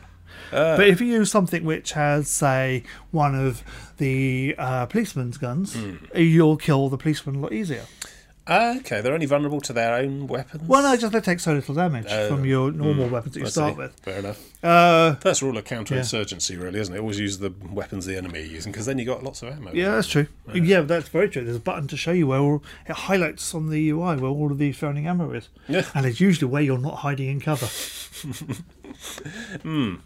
[0.51, 3.63] Uh, But if you use something which has, say, one of
[3.97, 5.95] the uh, policeman's guns, Hmm.
[6.15, 7.85] you'll kill the policeman a lot easier.
[8.45, 10.67] ah, okay, they're only vulnerable to their own weapons.
[10.67, 13.45] Well, no, just they take so little damage Oh, from your normal weapons that you
[13.45, 13.77] I start see.
[13.79, 13.93] with.
[14.01, 14.37] Fair enough.
[14.61, 16.99] Uh, First rule of counterinsurgency, really, isn't it?
[16.99, 19.71] Always use the weapons the enemy are using, because then you got lots of ammo.
[19.73, 20.27] yeah, that's true.
[20.53, 21.45] Yeah, that's very true.
[21.45, 24.51] There's a button to show you where all, it highlights on the UI where all
[24.51, 25.47] of the surrounding ammo is.
[25.69, 25.85] Yeah.
[25.95, 27.69] And it's usually where you're not hiding in cover.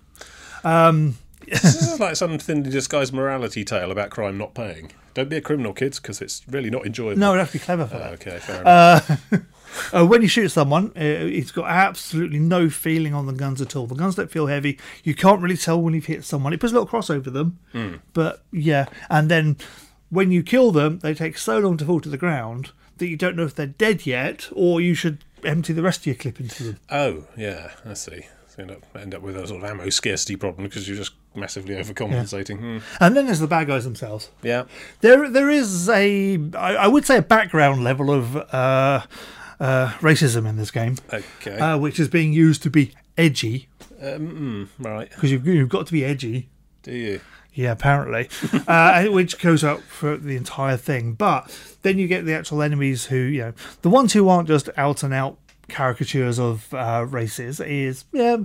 [1.45, 4.91] this is like some thin disguised morality tale about crime not paying.
[5.13, 7.19] Don't be a criminal, kids, because it's really not enjoyable.
[7.19, 8.13] No, it'd have to be clever for Oh, that.
[8.13, 9.43] okay, fair enough.
[9.93, 13.75] Uh, when you shoot someone, uh, it's got absolutely no feeling on the guns at
[13.75, 13.85] all.
[13.85, 14.79] The guns don't feel heavy.
[15.03, 16.51] You can't really tell when you've hit someone.
[16.53, 17.59] It puts a little cross over them,
[18.13, 18.85] but yeah.
[19.09, 19.57] And then
[20.09, 23.17] when you kill them, they take so long to fall to the ground that you
[23.17, 26.39] don't know if they're dead yet, or you should empty the rest of your clip
[26.39, 26.79] into them.
[26.89, 28.25] oh, yeah, I see.
[28.57, 31.75] End up, end up with a sort of ammo scarcity problem because you're just massively
[31.75, 32.57] overcompensating.
[32.57, 32.77] Hmm.
[32.99, 34.31] And then there's the bad guys themselves.
[34.41, 34.63] Yeah.
[35.01, 39.01] There, there is a, I, I would say, a background level of uh,
[39.59, 41.59] uh, racism in this game, Okay.
[41.59, 43.67] uh, which is being used to be edgy
[44.01, 45.09] um, mm, right.
[45.09, 46.49] because you've, you've got to be edgy.
[46.81, 47.21] Do you?
[47.53, 48.29] Yeah, apparently,
[48.67, 51.13] uh, which goes up for the entire thing.
[51.13, 54.69] But then you get the actual enemies who, you know, the ones who aren't just
[54.77, 55.37] out and out
[55.69, 58.37] caricatures of uh, races is, yeah,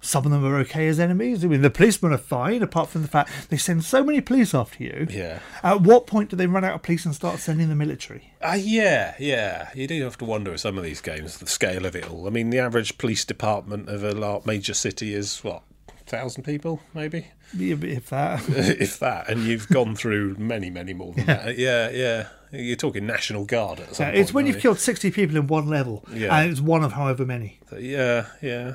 [0.00, 1.44] some of them are okay as enemies.
[1.44, 4.54] I mean, the policemen are fine, apart from the fact they send so many police
[4.54, 5.06] after you.
[5.10, 5.40] Yeah.
[5.62, 8.32] At what point do they run out of police and start sending the military?
[8.40, 9.70] Uh, yeah, yeah.
[9.74, 12.26] You do have to wonder with some of these games the scale of it all.
[12.26, 15.62] I mean, the average police department of a major city is what
[16.06, 18.44] thousand people, maybe, Yeah, If that.
[18.48, 19.28] if that.
[19.28, 21.58] And you've gone through many, many more than that.
[21.58, 22.28] Yeah, yeah.
[22.52, 24.20] You're talking National Guard at some Yeah, point.
[24.20, 26.36] it's when you've killed 60 people in one level, Yeah.
[26.36, 27.58] and it's one of however many.
[27.78, 28.74] Yeah, yeah.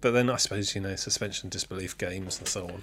[0.00, 2.82] But then I suppose you know suspension disbelief games and so on.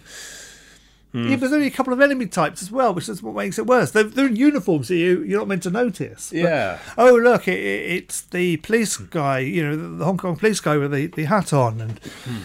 [1.11, 1.27] Hmm.
[1.27, 3.67] Yeah, there's only a couple of enemy types as well, which is what makes it
[3.67, 3.91] worse.
[3.91, 6.29] They're, they're in uniforms so you, you're not meant to notice.
[6.29, 6.79] But, Yeah.
[6.97, 10.61] oh, look, it, it, it's the police guy, you know, the, the Hong Kong police
[10.61, 11.81] guy with the, the hat on.
[11.81, 12.37] and Hmm.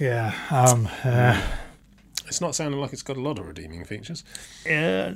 [0.00, 0.34] Yeah.
[0.50, 1.40] Um, uh,
[2.26, 4.24] It's not sounding like it's got a lot of redeeming features.
[4.68, 5.12] uh,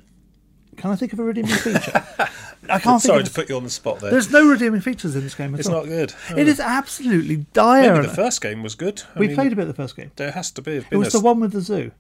[0.77, 2.05] can I think of a redeeming feature?
[2.69, 4.11] I can't Sorry to put you on the spot there.
[4.11, 5.75] There's no redeeming features in this game at It's all.
[5.83, 6.15] not good.
[6.37, 7.93] It is absolutely dire.
[7.95, 9.03] Maybe the first game was good.
[9.15, 10.11] I we mean, played a bit of the first game.
[10.17, 10.85] There has to be.
[10.91, 11.93] It was the one with the zoo.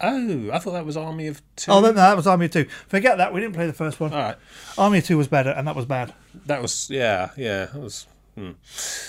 [0.00, 1.72] Oh, I thought that was Army of Two.
[1.72, 2.66] Oh, no, that was Army of Two.
[2.86, 3.34] Forget that.
[3.34, 4.12] We didn't play the first one.
[4.12, 4.36] All right.
[4.78, 6.14] Army of Two was better, and that was bad.
[6.46, 7.66] That was yeah, yeah.
[7.66, 8.06] That was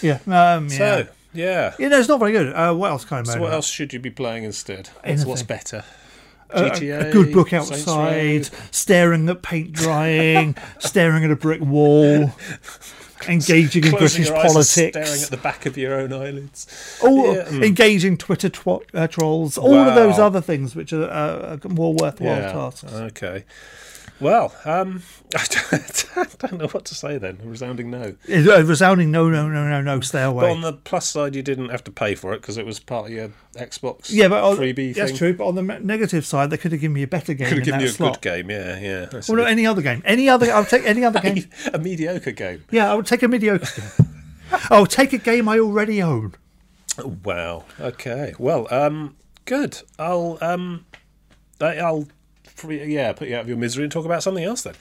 [0.01, 0.19] Yeah.
[0.25, 0.67] Um, yeah.
[0.67, 1.75] so yeah.
[1.77, 2.51] You know, it's not very good.
[2.53, 3.53] Uh, what else can I So what about?
[3.57, 4.89] else should you be playing instead?
[5.25, 5.83] What's better?
[6.51, 12.31] A- a- a good book outside, staring at paint drying, staring at a brick wall,
[13.27, 16.67] engaging in British your eyes and politics, staring at the back of your own eyelids.
[17.03, 17.65] all Yeah, mm.
[17.65, 22.37] engaging Twitter twa- uh, trolls, all of those other things which are uh, more worthwhile
[22.37, 22.51] Yeah.
[22.53, 22.91] tasks.
[22.93, 23.43] Okay.
[24.19, 25.01] Well, um,
[25.35, 27.39] I don't know what to say then.
[27.43, 28.15] A resounding no.
[28.27, 30.45] A resounding no, no, no, no, no, stay away.
[30.45, 32.79] But on the plus side, you didn't have to pay for it because it was
[32.79, 35.17] part of your Xbox yeah, but on, freebie that's thing.
[35.17, 35.33] true.
[35.33, 37.47] But on the negative side, they could have given me a better game.
[37.47, 38.21] Could have given you a slot.
[38.21, 38.49] good game.
[38.49, 39.21] Yeah, yeah.
[39.27, 40.01] Well, no, any other game.
[40.05, 40.51] Any other.
[40.51, 41.45] I'll take any other game.
[41.73, 42.65] a mediocre game.
[42.71, 44.07] Yeah, I would take a mediocre game.
[44.69, 46.33] I'll take a game I already own.
[47.23, 47.65] Wow.
[47.79, 48.33] Okay.
[48.37, 49.81] Well, um, good.
[49.97, 50.85] I'll um,
[51.61, 52.07] I'll
[52.59, 54.75] free, yeah put you out of your misery and talk about something else then.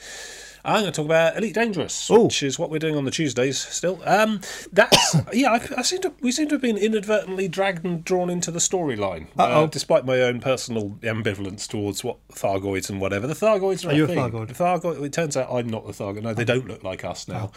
[0.65, 2.23] I'm going to talk about Elite Dangerous, Ooh.
[2.23, 4.01] which is what we're doing on the Tuesdays still.
[4.05, 4.41] Um,
[4.73, 5.51] that's yeah.
[5.51, 8.59] I, I seem to we seem to have been inadvertently dragged and drawn into the
[8.59, 13.27] storyline, uh, despite my own personal ambivalence towards what Thargoids and whatever.
[13.27, 14.07] The Thargoids are, Are you a.
[14.07, 14.47] Thargoid?
[14.49, 15.03] The Thargoid.
[15.03, 16.23] It turns out I'm not the Thargoid.
[16.23, 17.51] No, they don't look like us now,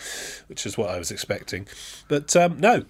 [0.46, 1.66] which is what I was expecting.
[2.08, 2.84] But um, no,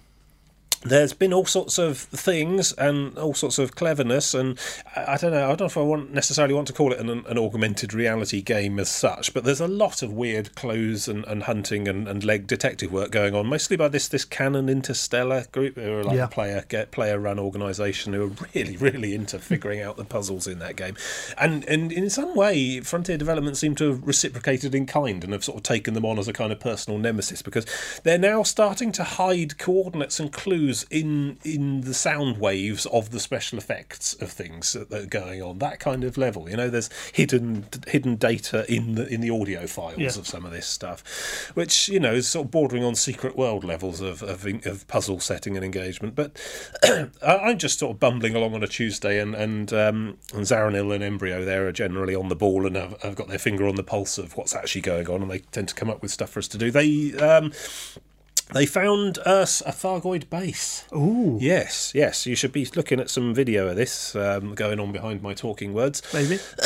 [0.85, 4.59] there's been all sorts of things and all sorts of cleverness and
[4.97, 7.09] I don't know I don't know if I want necessarily want to call it an,
[7.09, 11.43] an augmented reality game as such but there's a lot of weird clothes and, and
[11.43, 15.75] hunting and, and leg detective work going on mostly by this this Canonn Interstellar group
[15.75, 16.25] who are like Yeah.
[16.25, 20.47] a player get player run organisation who are really really into figuring out the puzzles
[20.47, 20.95] in that game
[21.37, 25.43] and and in some way Frontier Development seem to have reciprocated in kind and have
[25.45, 27.65] sort of taken them on as a kind of personal nemesis because
[28.03, 33.19] they're now starting to hide coordinates and clues in in the sound waves of the
[33.19, 36.49] special effects of things that are going on that kind of level.
[36.49, 40.07] You know there's hidden hidden data in the in the audio files Yeah.
[40.07, 43.63] of some of this stuff which you know is sort of bordering on secret world
[43.63, 46.15] levels of of, of puzzle setting and engagement.
[46.15, 46.31] But
[47.21, 51.03] I'm just sort of bumbling along on a Tuesday and and, um, and Zaranil and
[51.03, 53.83] Embryo there are generally on the ball and have, have got their finger on the
[53.83, 56.39] pulse of what's actually going on and they tend to come up with stuff for
[56.39, 56.71] us to do.
[56.71, 57.51] They um,
[58.53, 60.85] they found us a Thargoid base.
[60.95, 62.25] Ooh, Yes, yes.
[62.25, 65.73] You should be looking at some video of this um, going on behind my talking
[65.73, 66.01] words.
[66.13, 66.39] maybe.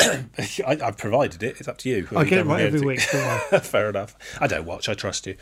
[0.66, 1.56] I, I've provided it.
[1.58, 2.08] It's up to you.
[2.14, 3.00] I get it right every week.
[3.62, 4.16] Fair enough.
[4.40, 4.88] I don't watch.
[4.88, 5.36] I trust you.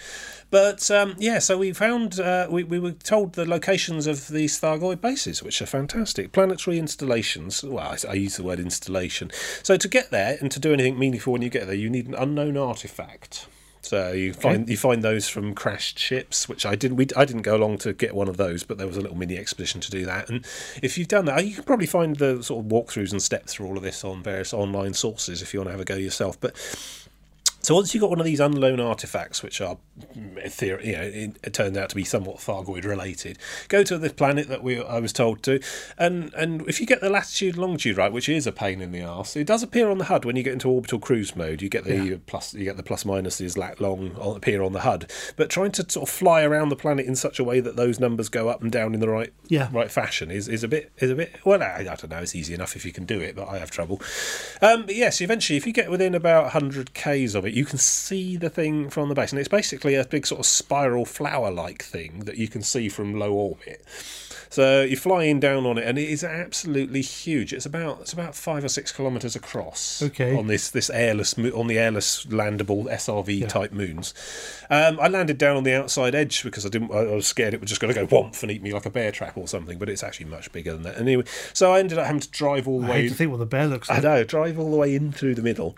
[0.51, 4.61] But um, yeah, so we found uh, we we were told the locations of these
[4.61, 7.65] Thargoid bases, which are fantastic planetary installations.
[7.65, 9.31] Well, I, I use the word installation.
[9.63, 12.07] So to get there and to do anything meaningful when you get there, you need
[12.07, 13.49] an unknown artifact.
[13.87, 16.96] So you find you find those from crashed ships, which I didn't.
[16.96, 19.16] We, I didn't go along to get one of those, but there was a little
[19.16, 20.29] mini expedition to do that.
[20.29, 20.44] And
[20.83, 23.66] if you've done that, you can probably find the sort of walkthroughs and steps through
[23.66, 26.40] all of this on various online sources if you want to have a go yourself.
[26.40, 26.57] But
[27.66, 29.76] so once you've got one of these unknown artifacts, which are,
[30.46, 34.12] theory, you know, it, it turned out to be somewhat Thargoid related, go to this
[34.12, 35.59] planet that we I was told to,
[35.98, 39.02] and and if you get the latitude longitude right, which is a pain in the
[39.02, 41.61] arse, it does appear on the HUD when you get into orbital cruise mode.
[41.61, 45.11] You get the plus, you get the plus minuses lat long appear on the HUD,
[45.35, 47.98] but trying to sort of fly around the planet in such a way that those
[47.98, 49.70] numbers go up and down in the right Yeah.
[49.72, 52.37] right fashion is, is a bit is a bit well I, I don't know it's
[52.37, 54.00] easy enough if you can do it but I have trouble
[54.62, 57.79] um, but yes eventually if you get within about 100 k's of it you can
[57.79, 61.83] see the thing from the base, and it's basically a big sort of spiral flower-like
[61.83, 63.83] thing that you can see from low orbit.
[64.51, 67.55] So you're flying down on it, and it is absolutely huge.
[67.55, 70.03] It's about it's about five or six kilometers across.
[70.03, 70.37] Okay.
[70.37, 74.12] On this this airless on the airless landable SRV type moons.
[74.69, 76.92] Um, I landed down on the outside edge because I didn't.
[76.92, 78.85] I I was scared it was just going to go whomp and eat me like
[78.85, 79.79] a bear trap or something.
[79.79, 80.99] But it's actually much bigger than that.
[80.99, 83.03] Anyway, so I ended up having to drive all the I way.
[83.03, 84.01] hate to think what the bear looks like.
[84.01, 85.75] I know, drive all the way in through the middle.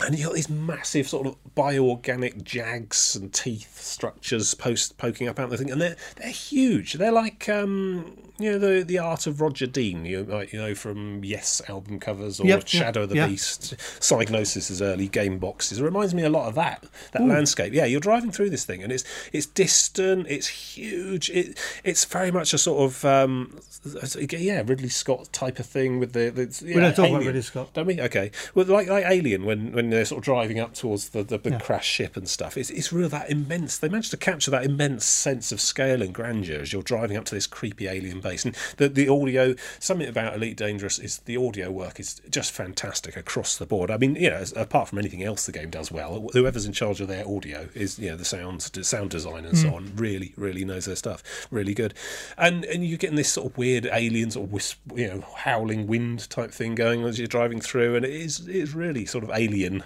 [0.00, 5.38] And you got these massive sort of bioorganic jags and teeth structures post poking up
[5.38, 6.94] out of the thing, and they're they're huge.
[6.94, 10.74] They're like um, you know the the art of Roger Dean, you know, you know
[10.74, 13.28] from Yes album covers or Yep, yep, Shadow of the yeah.
[13.28, 15.78] Beast, Psygnosis' early game boxes.
[15.78, 17.72] It reminds me a lot of that that landscape.
[17.72, 21.30] Yeah, you're driving through this thing, and it's it's distant, it's huge.
[21.30, 26.12] It it's very much a sort of um, yeah Ridley Scott type of thing with
[26.12, 27.72] the, the yeah, We don't talk about Ridley Scott.
[27.74, 28.00] Don't we?
[28.00, 28.30] Okay.
[28.54, 31.54] Well, like like Alien, when when they're sort of driving up towards the the big
[31.54, 31.58] Yeah.
[31.60, 33.78] crash ship and stuff, it's it's real that immense.
[33.78, 37.24] They managed to capture that immense sense of scale and grandeur as you're driving up
[37.26, 39.54] to this creepy alien base, and the the audio.
[39.78, 43.90] Something about Elite Dangerous is the audio work is just fantastic across the board.
[43.90, 47.00] I mean, you know, apart from anything else the game does well, whoever's in charge
[47.00, 49.74] of their audio is you know the sound sound design and so hmm.
[49.74, 51.22] on really really knows their stuff.
[51.50, 51.94] Really good,
[52.38, 55.86] and and you're getting this sort of weird alien sort of wisp, you know, howling
[55.86, 59.24] wind type thing going as you're driving through, and it is it is really sort
[59.24, 59.82] of alien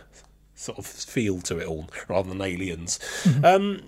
[0.55, 2.99] sort of feel to it all rather than aliens.
[3.45, 3.81] Um,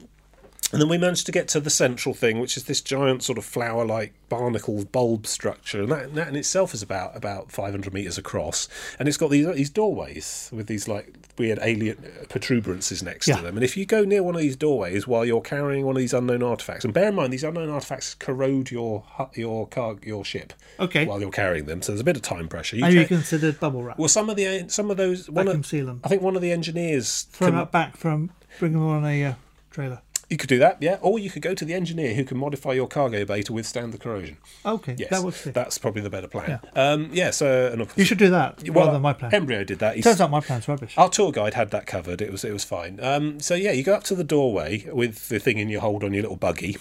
[0.73, 3.39] and then we managed to get to the central thing, which is this giant sort
[3.39, 8.17] of flower-like barnacle bulb structure, and that, that in itself is about about 500 meters
[8.19, 11.97] across, and it's got these these doorways with these like weird alien
[12.29, 13.37] protuberances next Yeah.
[13.37, 13.57] to them.
[13.57, 16.13] And if you go near one of these doorways while you're carrying one of these
[16.15, 19.05] unknown artifacts, and bear in mind these unknown artifacts corrode your
[19.35, 21.05] your car your ship Okay.
[21.07, 22.77] while you're carrying them, so there's a bit of time pressure.
[22.77, 23.99] You Have you considered bubble wrap?
[23.99, 26.01] well, some of the some of those one Vacuum of, seal them.
[26.05, 29.25] I think one of the engineers Throw them out back from, bring them on a
[29.25, 29.35] uh,
[29.71, 30.01] trailer.
[30.31, 30.99] You could do that, yeah.
[31.03, 33.93] Or you could go to the engineer who can modify your cargo bay to withstand
[33.93, 34.37] the corrosion.
[34.65, 35.43] Okay, Yes, that works.
[35.43, 35.51] too.
[35.51, 36.61] that's probably the better plan.
[36.63, 39.35] Yeah, um, yeah so and You should do that well, rather than my plan.
[39.35, 39.97] Embryo did that.
[39.97, 40.95] He's, Turns out my plan's rubbish.
[40.97, 42.23] our tour guide had that covered.
[42.23, 43.01] It was it was fine.
[43.03, 46.05] Um, so yeah, you go up to the doorway with the thing in your hold
[46.05, 46.79] on your little buggy,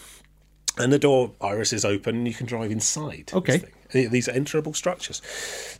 [0.77, 3.23] and the door iris is open, and you can drive inside.
[3.27, 3.63] this Okay.
[3.91, 5.21] These are enterable structures.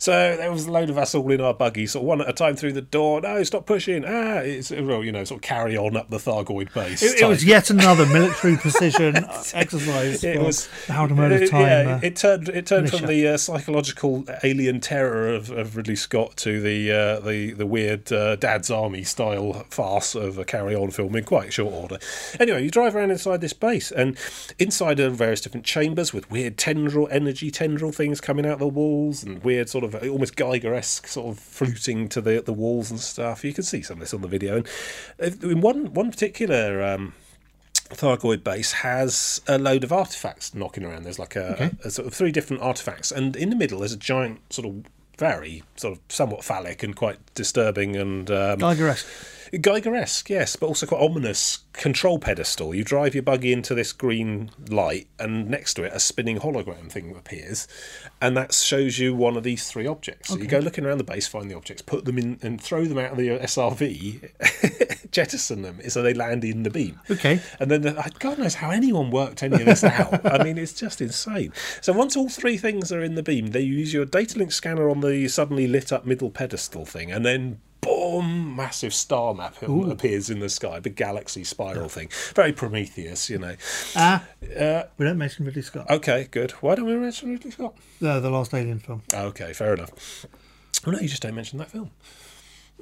[0.00, 2.28] So there was a load of us all in our buggy, sort of one at
[2.28, 3.20] a time through the door.
[3.20, 4.04] No, stop pushing.
[4.04, 7.02] Ah, it's well, you know, sort of carry on up the Thargoid base.
[7.02, 9.16] It, it was yet another military precision
[9.54, 10.24] exercise.
[10.24, 11.60] It was how to murder time.
[11.60, 15.96] Yeah, uh, it turned it turned from the uh, psychological alien terror of, of Ridley
[15.96, 20.74] Scott to the uh, the the weird uh, Dad's Army style farce of a carry
[20.74, 21.98] on film in quite short order.
[22.40, 24.18] Anyway, you drive around inside this base, and
[24.58, 29.22] inside are various different chambers with weird tendril energy tendril things coming out the walls,
[29.22, 32.98] and weird sort of almost Giger esque sort of fluting to the the walls and
[32.98, 33.44] stuff.
[33.44, 34.62] You can see some of this on the video,
[35.18, 36.82] and uh, in one one particular.
[36.82, 37.12] Um,
[37.90, 41.02] Thargoid base has a load of artifacts knocking around.
[41.02, 43.96] There's like a, a, sort of three different artifacts, and in the middle there's a
[43.96, 44.84] giant sort of
[45.18, 49.06] very sort of somewhat phallic and quite disturbing and um, Giger-esque.
[49.52, 52.74] Giger-esque, yes, but also quite ominous control pedestal.
[52.74, 56.90] You drive your buggy into this green light, and next to it, a spinning hologram
[56.90, 57.66] thing appears,
[58.20, 60.28] and that shows you one of these three objects.
[60.28, 62.84] So you go looking around the base, find the objects, put them in, and throw
[62.84, 67.00] them out of the SRV, jettison them so they land in the beam.
[67.10, 67.40] Okay.
[67.58, 70.24] And then the, uh, God knows how anyone worked any of this out.
[70.24, 71.52] I mean, it's just insane.
[71.80, 74.88] So once all three things are in the beam, they use your data link scanner
[74.88, 80.30] on the suddenly lit up middle pedestal thing, and then boom, massive star map appears
[80.30, 82.08] in the sky, the galaxy spiral thing.
[82.34, 83.56] Very Prometheus, you know.
[83.96, 84.24] Ah,
[84.58, 85.88] Uh, we don't mention Ridley Scott.
[85.90, 86.50] okay, good.
[86.62, 87.74] Why don't we mention Ridley Scott?
[88.00, 89.02] The, the last Alien film.
[89.12, 90.26] Okay, fair enough.
[90.86, 91.90] Oh no, you just don't mention that film.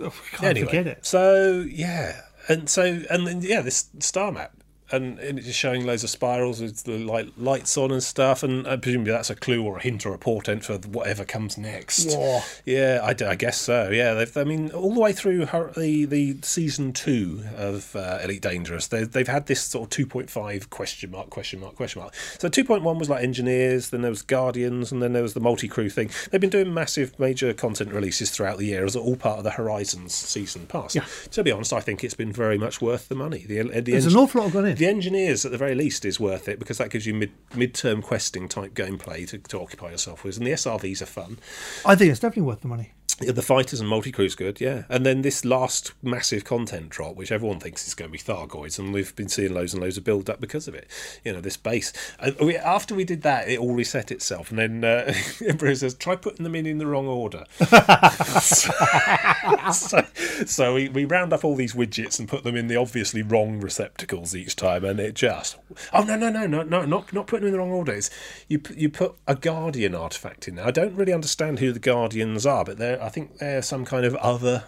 [0.01, 1.05] Oh, can't anyway, forget it.
[1.07, 4.53] So yeah, and so and then yeah, this star map,
[4.91, 8.43] and, and it's just showing loads of spirals with the light lights on and stuff,
[8.43, 11.57] and uh, presumably that's a clue or a hint or a portent for whatever comes
[11.59, 12.15] next.
[12.15, 12.41] Whoa.
[12.65, 13.91] Yeah, I, d- I guess so.
[13.91, 18.43] Yeah, they've, I mean, all the way through the the season two of uh, Elite
[18.43, 22.01] Dangerous, they, they've had this sort of two point five question mark question mark question
[22.03, 22.15] mark.
[22.39, 25.35] So two point one was like engineers, then there was Guardians, and then there was
[25.35, 26.11] the multi crew thing.
[26.31, 29.51] They've been doing massive major content releases throughout the year as all part of the
[29.51, 30.95] Horizons season pass.
[30.95, 31.05] Yeah.
[31.33, 33.45] To be honest, I think it's been very much worth the money.
[33.47, 34.77] The, the There's eng- an awful lot gone in.
[34.79, 38.03] The engineers, at the very least, is worth it because that gives you mid mid-term
[38.03, 41.39] questing type gameplay to, to occupy yourself with, and the SRVs are fun.
[41.85, 42.93] I think it's definitely worth the money.
[43.19, 44.85] The fighters and multi crew's good, yeah.
[44.89, 48.79] And then this last massive content drop, which everyone thinks is going to be Thargoids,
[48.79, 50.89] and we've been seeing loads and loads of build up because of it.
[51.25, 51.93] You know, this base.
[52.21, 55.13] And we, after we did that, it all reset itself, and then uh,
[55.49, 57.45] Emperor says, "Try putting them in in the wrong order."
[59.73, 60.07] so,
[60.47, 63.61] so we, we round up all these widgets and put them in the obviously wrong
[63.61, 65.57] receptacles each time, and it just
[65.93, 67.95] oh no no no no no not not putting them in the wrong order.
[67.95, 68.11] It's,
[68.47, 70.67] you you put a guardian artifact in there.
[70.67, 74.05] I don't really understand who the guardians are, but they're I think they're some kind
[74.05, 74.65] of other.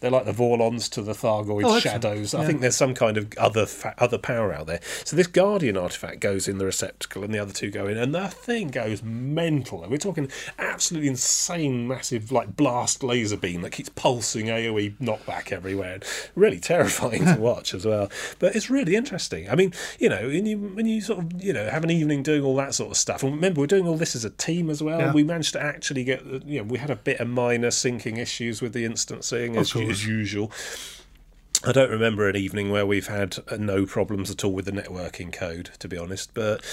[0.00, 2.34] They're like the Vorlons to the Thargoid Oh, shadows.
[2.34, 4.80] I think there's some kind of other fa- other power out there.
[5.04, 8.14] So this Guardian artifact goes in the receptacle, and the other two go in, and
[8.14, 9.84] the thing goes mental.
[9.88, 16.00] We're talking absolutely insane, massive like blast laser beam that keeps pulsing AOE knockback everywhere.
[16.34, 18.10] Really terrifying to watch as well.
[18.38, 19.48] But it's really interesting.
[19.50, 22.22] I mean, you know, when you when you sort of you know have an evening
[22.22, 24.70] doing all that sort of stuff, and remember we're doing all this as a team
[24.70, 24.98] as well.
[24.98, 25.12] Yeah.
[25.12, 28.62] We managed to actually get you know we had a bit of minor syncing issues
[28.62, 29.89] with the instancing as, course.
[29.90, 30.50] As usual.
[31.62, 34.72] I don't remember an evening where we've had uh, no problems at all with the
[34.72, 36.32] networking code, to be honest.
[36.32, 36.64] But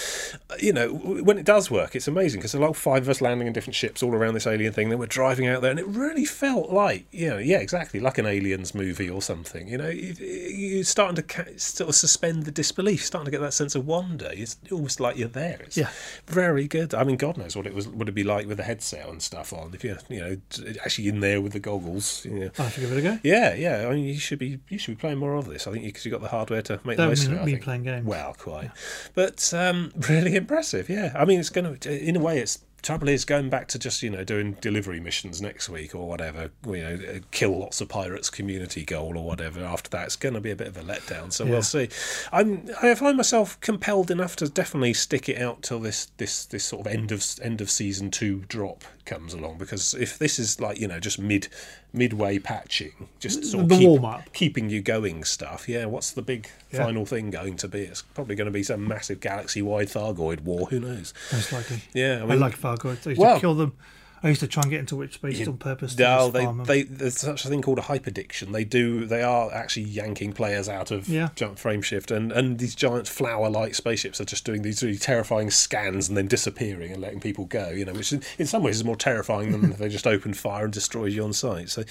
[0.49, 3.09] uh, you know, when it does work, it's amazing because a lot of five of
[3.09, 4.87] us landing in different ships all around this alien thing.
[4.87, 8.17] Then we're driving out there, and it really felt like, you know, yeah, exactly, like
[8.17, 9.67] an aliens movie or something.
[9.67, 13.53] You know, you, you're starting to sort of suspend the disbelief, starting to get that
[13.53, 14.29] sense of wonder.
[14.31, 15.59] It's almost like you're there.
[15.65, 15.89] It's Yeah.
[16.27, 16.93] very good.
[16.93, 19.21] I mean, God knows what it was would it be like with the headset and
[19.21, 20.37] stuff on if you're, you know,
[20.85, 22.23] actually in there with the goggles.
[22.23, 22.49] You know.
[22.57, 23.19] I'll have to give it a go.
[23.23, 23.85] Yeah, yeah.
[23.89, 25.67] I mean, you should be you should be playing more of this.
[25.67, 27.35] I think because you, have got the hardware to make the most of it.
[27.37, 28.05] Mean me playing games.
[28.05, 28.71] Well, quite,
[29.13, 30.89] but um, really impressive.
[30.89, 32.59] Yeah, I mean, it's going to in a way it's.
[32.83, 36.51] Trouble is going back to just you know doing delivery missions next week or whatever.
[36.65, 39.61] You know, uh, kill lots of pirates community goal or whatever.
[39.61, 41.33] After that, it's going to be a bit of a letdown.
[41.33, 41.51] So Yeah.
[41.53, 41.89] we'll see.
[42.31, 46.63] I'm I find myself compelled enough to definitely stick it out till this this this
[46.65, 50.59] sort of end of end of season two drop comes along because if this is
[50.61, 51.47] like you know just mid
[51.93, 54.31] midway patching, just sort of The keep- warm-up.
[54.33, 55.67] keeping you going stuff.
[55.67, 56.83] Yeah, what's the big Yeah.
[56.83, 57.79] final thing going to be?
[57.81, 60.67] It's probably going to be some massive galaxy-wide Thargoid war.
[60.67, 61.13] Who knows?
[61.33, 61.81] Most likely.
[61.93, 63.07] Yeah, I I, like Thargoids.
[63.07, 63.73] I used Well- to kill them.
[64.23, 65.95] I used to try and get into witch space on purpose.
[65.95, 68.51] To No, they, they there's such a thing called a hyperdiction.
[68.51, 71.29] They do they are actually yanking players out of Yeah.
[71.35, 75.51] jump frame shift, and and these giant flower-like spaceships are just doing these really terrifying
[75.51, 77.69] scans and then disappearing and letting people go.
[77.69, 80.33] You know, which in, in some ways is more terrifying than if they just open
[80.33, 81.69] fire and destroy you on sight.
[81.69, 81.83] So,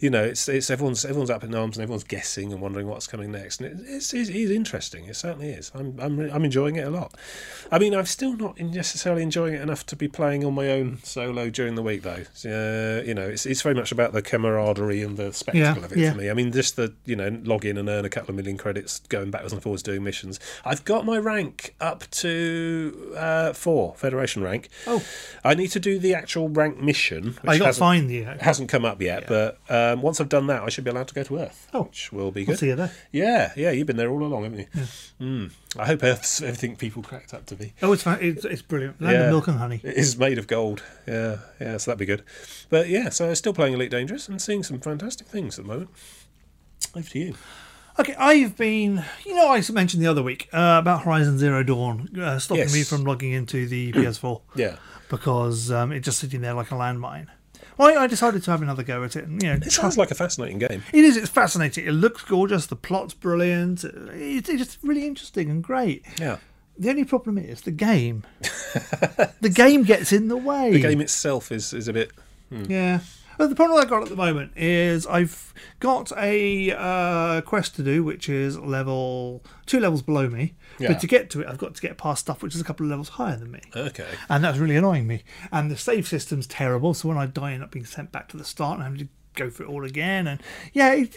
[0.00, 3.06] you know, it's it's everyone's everyone's up in arms and everyone's guessing and wondering what's
[3.06, 5.04] coming next, and it, it's, it's, it's interesting.
[5.06, 5.70] It certainly is.
[5.74, 7.14] I'm I'm I'm enjoying it a lot.
[7.70, 10.98] I mean, I'm still not necessarily enjoying it enough to be playing on my own
[11.02, 12.22] solo during the week, though.
[12.44, 15.92] Uh, you know, it's, it's very much about the camaraderie and the spectacle Yeah, of
[15.92, 16.12] it yeah.
[16.12, 16.30] for me.
[16.30, 19.00] I mean, just the you know log in and earn a couple of million credits
[19.08, 20.38] going backwards and forwards doing missions.
[20.64, 24.68] I've got my rank up to uh, four Federation rank.
[24.86, 25.02] Oh.
[25.44, 27.36] I need to do the actual rank mission.
[27.42, 28.18] Which I got fine the.
[28.18, 31.08] it hasn't come up yet, but um, once I've done that, I should be allowed
[31.08, 31.68] to go to Earth.
[31.74, 31.84] Oh.
[31.84, 32.58] which will be good.
[32.58, 32.92] see you there.
[33.12, 34.66] Yeah, yeah, you've been there all along, haven't you?
[35.20, 35.50] Mm.
[35.76, 37.74] I hope Earth's everything people cracked up to be.
[37.82, 38.18] Oh, it's fine.
[38.22, 39.00] It's, it's brilliant.
[39.02, 39.24] Land Yeah.
[39.24, 39.80] of milk and honey.
[39.84, 40.82] It is made of gold.
[41.06, 42.22] Yeah, yeah, so that'd be good.
[42.70, 45.72] But yeah, so I'm still playing Elite Dangerous and seeing some fantastic things at the
[45.72, 45.90] moment.
[46.96, 47.34] Over to you.
[47.98, 49.04] Okay, I've been.
[49.26, 52.72] You know, I mentioned the other week uh, about Horizon Zero Dawn uh, stopping Yes.
[52.72, 54.76] me from logging into the PS4 Yeah.
[55.10, 57.26] because um, it's just sitting there like a landmine.
[57.78, 60.10] I I decided to have another go at it, and you know, It sounds like
[60.10, 60.82] a fascinating game.
[60.92, 61.16] It is.
[61.16, 61.86] It's fascinating.
[61.86, 62.66] It looks gorgeous.
[62.66, 63.84] The plot's brilliant.
[63.84, 66.04] It's, it's just really interesting and great.
[66.18, 66.38] Yeah.
[66.78, 68.24] The only problem is the game.
[69.40, 70.72] the game gets in the way.
[70.72, 72.12] The game itself is, is a bit.
[72.50, 72.64] Hmm.
[72.68, 73.00] Yeah.
[73.38, 77.84] But the problem I've got at the moment is I've got a uh, quest to
[77.84, 80.54] do, which is level two levels below me.
[80.78, 80.88] Yeah.
[80.88, 82.84] But to get to it, I've got to get past stuff which is a couple
[82.84, 83.60] of levels higher than me.
[83.74, 84.08] Okay.
[84.28, 85.22] And that's really annoying me.
[85.52, 86.94] And the save system's terrible.
[86.94, 88.98] So when I die, I end up being sent back to the start and having
[88.98, 90.26] to go through it all again.
[90.26, 91.16] And yeah, it,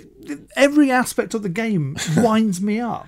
[0.55, 3.07] every aspect of the game winds me up.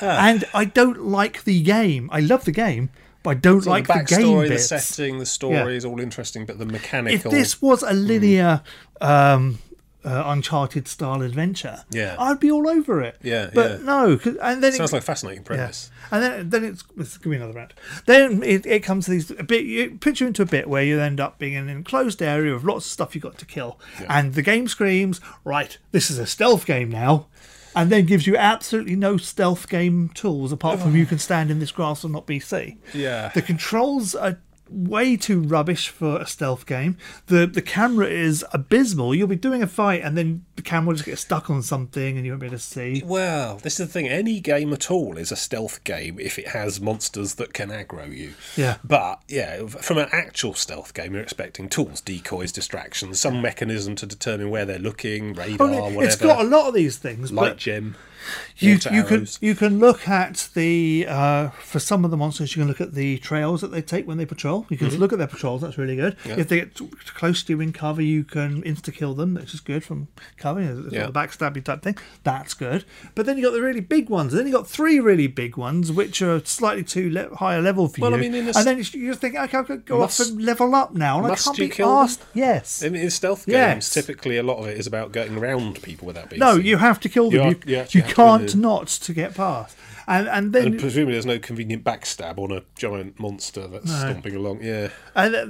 [0.00, 0.26] Ah.
[0.26, 2.08] And I don't like the game.
[2.12, 2.90] I love the game,
[3.24, 4.66] but I don't So like the the, game the bits.
[4.66, 7.32] setting, the story is all interesting, but the mechanical.
[7.32, 8.62] if this was a linear
[9.00, 9.58] um,
[10.04, 12.14] uh, Uncharted style adventure, Yeah.
[12.18, 13.16] I'd be all over it.
[13.22, 13.84] Yeah, but yeah.
[13.84, 15.46] no, and then it, sounds like a fascinating yeah.
[15.46, 15.90] premise.
[16.10, 17.72] And then, then it's, it's give me another round.
[18.04, 19.64] Then it, it comes to these a bit.
[19.64, 22.84] You into a bit where you end up being in an enclosed area with lots
[22.84, 26.66] of stuff you got to kill, and the game screams, "Right, this is a stealth
[26.66, 27.26] game now,"
[27.74, 31.06] and then gives you absolutely no stealth game tools apart from you oh.
[31.06, 32.78] can stand in this grass and not be seen.
[32.92, 33.30] Yeah.
[33.34, 34.38] The controls are
[34.70, 36.96] way too rubbish for a stealth game.
[37.26, 39.14] The the camera is abysmal.
[39.14, 42.16] You'll be doing a fight and then the camera will just get stuck on something
[42.16, 43.02] and you won't be able to see.
[43.04, 44.08] Well, this is the thing.
[44.08, 48.10] Any game at all is a stealth game if it has monsters that can aggro
[48.14, 48.34] you.
[48.56, 48.78] Yeah.
[48.82, 54.06] But yeah, from an actual stealth game, you're expecting tools, decoys, distractions, some mechanism to
[54.06, 56.04] determine where they're looking, radar, Oh, whatever.
[56.04, 57.96] it's got a lot of these things, light but gem.
[58.58, 62.62] You you can you can look at the uh, for some of the monsters you
[62.62, 64.66] can look at the trails that they take when they patrol.
[64.70, 64.98] You can Mm-hmm.
[65.00, 65.62] look at their patrols.
[65.62, 66.16] That's really good.
[66.24, 66.78] If they get
[67.14, 70.60] close to you in cover, you can insta kill them, which is good from cover.
[70.60, 71.00] It's Yeah.
[71.00, 71.06] yeah.
[71.06, 71.96] the backstabby type thing.
[72.22, 72.84] That's good.
[73.14, 74.32] But then you got the really big ones.
[74.32, 77.88] And then you got three really big ones, which are slightly too le- higher level
[77.88, 79.84] for Well, I mean, in a s- and then you just think, okay, I could
[79.86, 82.04] go Must- off and level up now, and I can't you be kill them?
[82.04, 82.22] asked.
[82.34, 82.82] Yes.
[82.82, 83.90] In, in stealth games, Yes.
[83.90, 86.66] typically a lot of it is about getting around people without being No, seen.
[86.66, 87.46] you have to kill You them.
[87.48, 89.76] are- You, you you, to can't not to get past.
[90.06, 94.36] And and then And presumably there's no convenient backstab on a giant monster that's stomping
[94.36, 94.62] along.
[94.62, 94.88] Yeah.
[95.14, 95.46] And uh,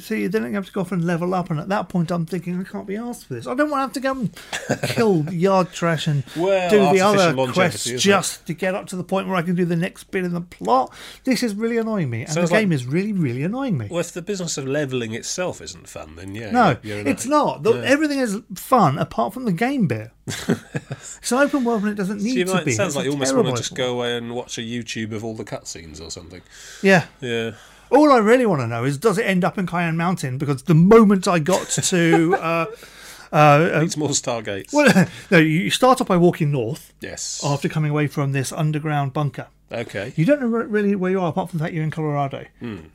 [0.00, 2.26] see, then you have to go off and level up, and at that point, I'm
[2.26, 3.46] thinking I can't be asked for this.
[3.46, 4.12] I don't want to have to go
[4.80, 7.98] and kill yard trash and Well, do the other quests it?
[7.98, 10.32] just to get up to the point where I can do the next bit in
[10.32, 10.92] the plot.
[11.24, 13.88] This is really annoying me, and Sounds the game like- is really, really annoying me.
[13.90, 16.50] Well, if the business of leveling itself isn't fun, then yeah.
[16.50, 17.62] No, you're, you're it's not.
[17.62, 20.10] The, Everything is fun apart from the game bit.
[20.26, 22.72] it's an open world and it doesn't need So you to might, be.
[22.72, 25.22] sounds It's like you almost want to just go away and watch a YouTube of
[25.22, 26.40] all the cutscenes or something.
[26.82, 27.06] Yeah.
[27.20, 27.52] Yeah.
[27.94, 30.38] All I really want to know is does it end up in Cheyenne Mountain?
[30.38, 32.34] Because the moment I got to.
[32.34, 32.66] Uh,
[33.32, 34.72] uh, It's more Stargates.
[34.72, 37.42] well, no, you start off by walking north yes.
[37.44, 39.48] after coming away from this underground bunker.
[39.72, 40.12] Okay.
[40.14, 42.44] You don't know really where you are, apart from the fact you're in Colorado.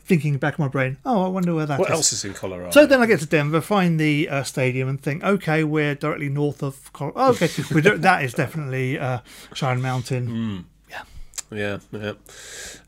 [0.05, 1.79] Thinking back in my brain, oh, I wonder where that is.
[1.79, 2.71] What else is in Colorado?
[2.71, 6.29] So then I get to Denver, find the uh, stadium, and think, okay, we're directly
[6.29, 6.93] north of.
[6.93, 9.19] Col- oh, okay, that is definitely uh,
[9.53, 10.27] Cheyenne Mountain.
[10.27, 10.57] Hmm.
[11.51, 12.13] Yeah, yeah.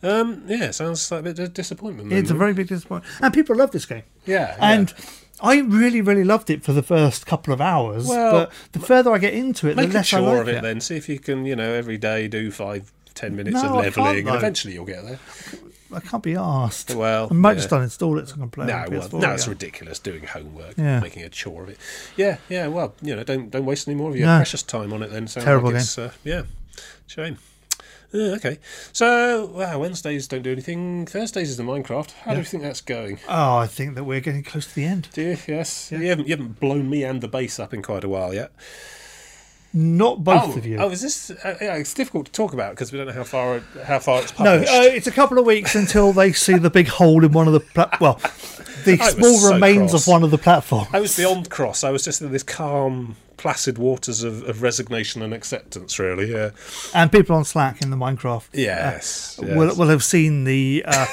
[0.03, 2.09] Um, yeah, sounds like a bit of disappointment.
[2.09, 4.03] Then, It's a very big disappointment, and people love this game.
[4.25, 4.71] yeah, yeah.
[4.73, 4.93] And
[5.41, 8.07] I really, really loved it for the first couple of hours.
[8.07, 10.61] Well, but the further I get into it, the less I chore like of it,
[10.61, 10.81] then.
[10.81, 14.27] See if you can, you know, every day do five, ten minutes No, of leveling,
[14.27, 15.19] and eventually you'll get there.
[15.93, 16.95] I can't be asked.
[16.95, 17.55] Well, I might yeah.
[17.55, 20.23] just uninstall it so I can play No, on well, PS4 no, it's ridiculous doing
[20.23, 21.01] homework, Yeah.
[21.01, 21.77] making a chore of it.
[22.15, 22.67] Yeah, yeah.
[22.67, 24.37] Well, you know, don't don't waste any more of your No.
[24.37, 25.11] precious time on it.
[25.11, 26.43] Then, Sounds Terrible like it's, Uh, yeah,
[27.07, 27.39] shame.
[28.13, 28.59] Okay,
[28.91, 31.05] so wow, Wednesdays don't do anything.
[31.05, 32.11] Thursdays is the Minecraft.
[32.23, 33.19] How do you think that's going?
[33.29, 35.07] Oh, I think that we're getting close to the end.
[35.13, 35.37] Do you?
[35.47, 35.91] Yes.
[35.91, 38.51] You haven't you haven't blown me and the base up in quite a while yet.
[39.73, 40.77] Not both oh, of you.
[40.77, 41.31] oh, is this?
[41.31, 44.21] Uh, yeah, it's difficult to talk about because we don't know how far how far
[44.21, 47.31] it's no, uh, it's a couple of weeks until they see the big hole in
[47.31, 48.15] one of the pla- well,
[48.83, 50.05] the I small so remains cross.
[50.05, 50.89] of one of the platforms.
[50.91, 51.85] I was beyond cross.
[51.85, 55.97] I was just in this calm, placid waters of, of resignation and acceptance.
[55.97, 56.51] Really, yeah.
[56.93, 59.39] And people on Slack in the Minecraft Yes.
[59.41, 59.55] yes.
[59.57, 60.83] will, will have seen the.
[60.85, 61.05] Uh,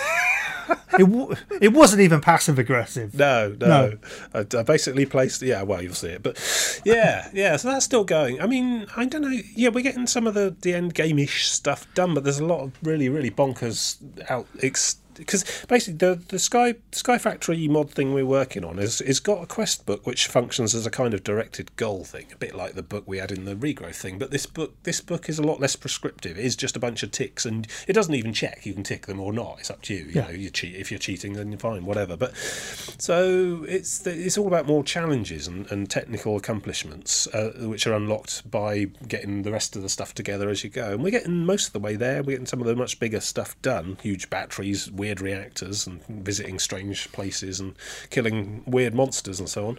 [0.99, 3.14] it, w- it wasn't even passive aggressive.
[3.14, 3.66] No, no.
[3.66, 3.99] No.
[4.35, 5.41] I, I basically placed.
[5.41, 6.37] Yeah, well, you'll see it, but
[6.85, 7.57] yeah, yeah.
[7.57, 8.41] So that's still going.
[8.43, 9.39] I mean, I don't know.
[9.57, 12.61] Yeah, we're getting some of the the end game-ish stuff done, but there's a lot
[12.61, 13.97] of really, really bonkers
[14.31, 14.47] out.
[14.62, 19.20] Ex- because basically the the Sky Sky Factory mod thing we're working on is is
[19.20, 22.54] got a quest book which functions as a kind of directed goal thing, a bit
[22.54, 24.18] like the book we had in the regrowth thing.
[24.18, 26.38] But this book this book is a lot less prescriptive.
[26.38, 29.06] It is just a bunch of ticks, and it doesn't even check you can tick
[29.06, 29.56] them or not.
[29.60, 30.04] It's up to you.
[30.04, 30.22] You Yeah.
[30.22, 32.16] know, you cheat if you're cheating, then you're fine, whatever.
[32.16, 32.34] But
[32.98, 38.50] so it's it's all about more challenges and, and technical accomplishments, uh, which are unlocked
[38.50, 40.92] by getting the rest of the stuff together as you go.
[40.92, 42.22] And we're getting most of the way there.
[42.22, 46.59] We're getting some of the much bigger stuff done: huge batteries, weird reactors, and visiting
[46.59, 47.74] strange places and
[48.11, 49.78] killing weird monsters and so on.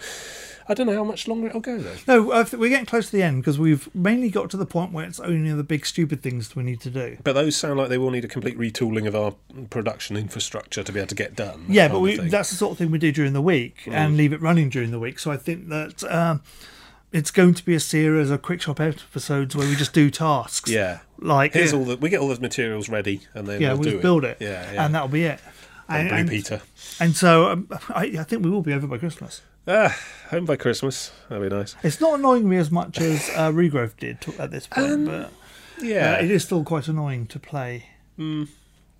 [0.67, 1.95] I don't know how much longer it'll go though.
[2.07, 4.91] No, th- we're getting close to the end because we've mainly got to the point
[4.91, 7.17] where it's only the big stupid things we need to do.
[7.23, 9.33] But those sound like they will need a complete retooling of our
[9.71, 11.65] production infrastructure to be able to get done.
[11.67, 12.17] Yeah, but we.
[12.17, 12.29] Mm.
[12.29, 14.91] that's the sort of thing we do during the week and leave it running during
[14.91, 15.17] the week.
[15.17, 16.41] So I think that um,
[17.11, 20.69] it's going to be a series of quick shop episodes where we just do tasks.
[20.69, 20.99] yeah.
[21.19, 23.83] like Here's yeah, all the we get all those materials ready and then yeah, we'll,
[23.89, 24.85] just build it, Yeah, yeah.
[24.85, 25.39] and that'll be it.
[25.87, 26.61] And And, Blue Peter.
[26.99, 29.41] and so um, I, I think we will be over by Christmas.
[29.67, 29.95] Ah,
[30.29, 31.11] home by Christmas.
[31.29, 31.75] That'd be nice.
[31.83, 35.05] It's not annoying me as much as uh, Regrowth did to, at this point, Um,
[35.05, 35.31] but
[35.81, 36.13] Yeah.
[36.19, 37.85] uh, it is still quite annoying to play.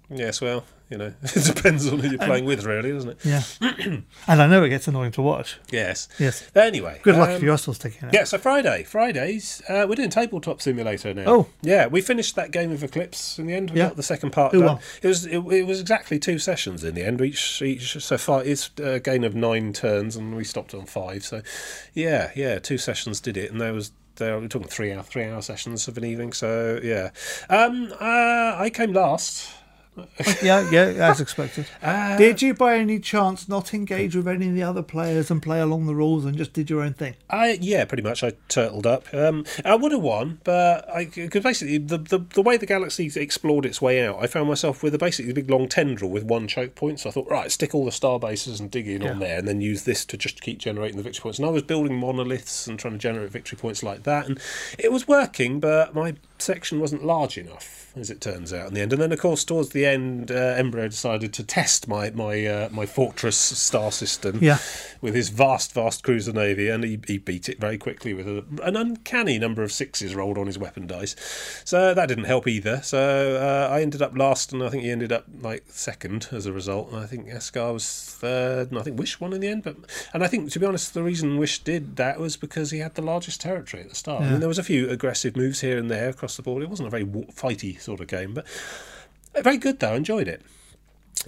[0.10, 0.42] Yes.
[0.42, 3.18] Well, you know, it depends on who you're playing with, really, doesn't it?
[3.24, 4.04] Yeah, and
[4.42, 5.58] I know it gets annoying to watch.
[5.72, 6.08] Yes.
[6.18, 6.50] Yes.
[6.56, 7.00] Anyway.
[7.04, 8.14] Good luck um, if you're still sticking it.
[8.14, 11.26] Yeah, so Friday, Fridays, uh, we're doing Tabletop Simulator now.
[11.28, 11.48] Oh.
[11.62, 13.70] yeah, we finished that game of Eclipse in the end.
[13.70, 13.90] We Yeah.
[13.90, 14.52] got the second part.
[14.54, 14.68] Who done.
[14.68, 14.80] won?
[15.04, 17.22] It was it, it was exactly two sessions in the end.
[17.22, 21.24] Each each so far it's a game of nine turns, and we stopped on five.
[21.24, 21.42] So,
[21.94, 23.92] yeah, yeah, two sessions did it, and there was.
[24.16, 26.34] There, we're talking three hour, three hour sessions of an evening.
[26.34, 27.12] So yeah,
[27.50, 29.50] um, uh, I came last.
[30.42, 31.68] Yeah, yeah, as expected.
[31.82, 35.42] Uh, did you, by any chance, not engage with any of the other players and
[35.42, 37.16] play along the rules and just did your own thing?
[37.30, 38.24] I yeah, pretty much.
[38.24, 39.14] I turtled up.
[39.14, 43.12] Um, I would have won, but I because basically the, the the way the galaxy
[43.20, 46.24] explored its way out, I found myself with a basically a big long tendril with
[46.24, 47.00] one choke point.
[47.00, 49.48] So I thought, right, stick all the star bases and dig in on there, and
[49.48, 51.40] then use this to just keep generating the victory points.
[51.40, 54.40] And I was building monoliths and trying to generate victory points like that, and
[54.78, 57.78] it was working, but my section wasn't large enough.
[57.96, 59.89] As it turns out, in the end, and then of course towards the end,
[60.32, 64.58] uh, Embryo decided to test my my uh, my fortress star system Yeah.
[65.02, 68.44] with his vast, vast cruiser navy, and he, he beat it very quickly with a,
[68.64, 71.16] an uncanny number of sixes rolled on his weapon dice.
[71.66, 72.82] So that didn't help either.
[72.82, 76.46] So uh, I ended up last, and I think he ended up like second as
[76.46, 76.92] a result.
[76.92, 77.88] And I think Escar was
[78.20, 79.64] third, and I think Wish won in the end.
[79.64, 79.76] But
[80.14, 82.96] and I think to be honest, the reason Wish did that was because he had
[82.96, 84.22] the largest territory at the start.
[84.24, 86.64] I mean, there was a few aggressive moves here and there across the board.
[86.64, 88.46] It wasn't a very fighty sort of game, but
[89.36, 89.94] very good though.
[89.94, 90.42] Enjoyed it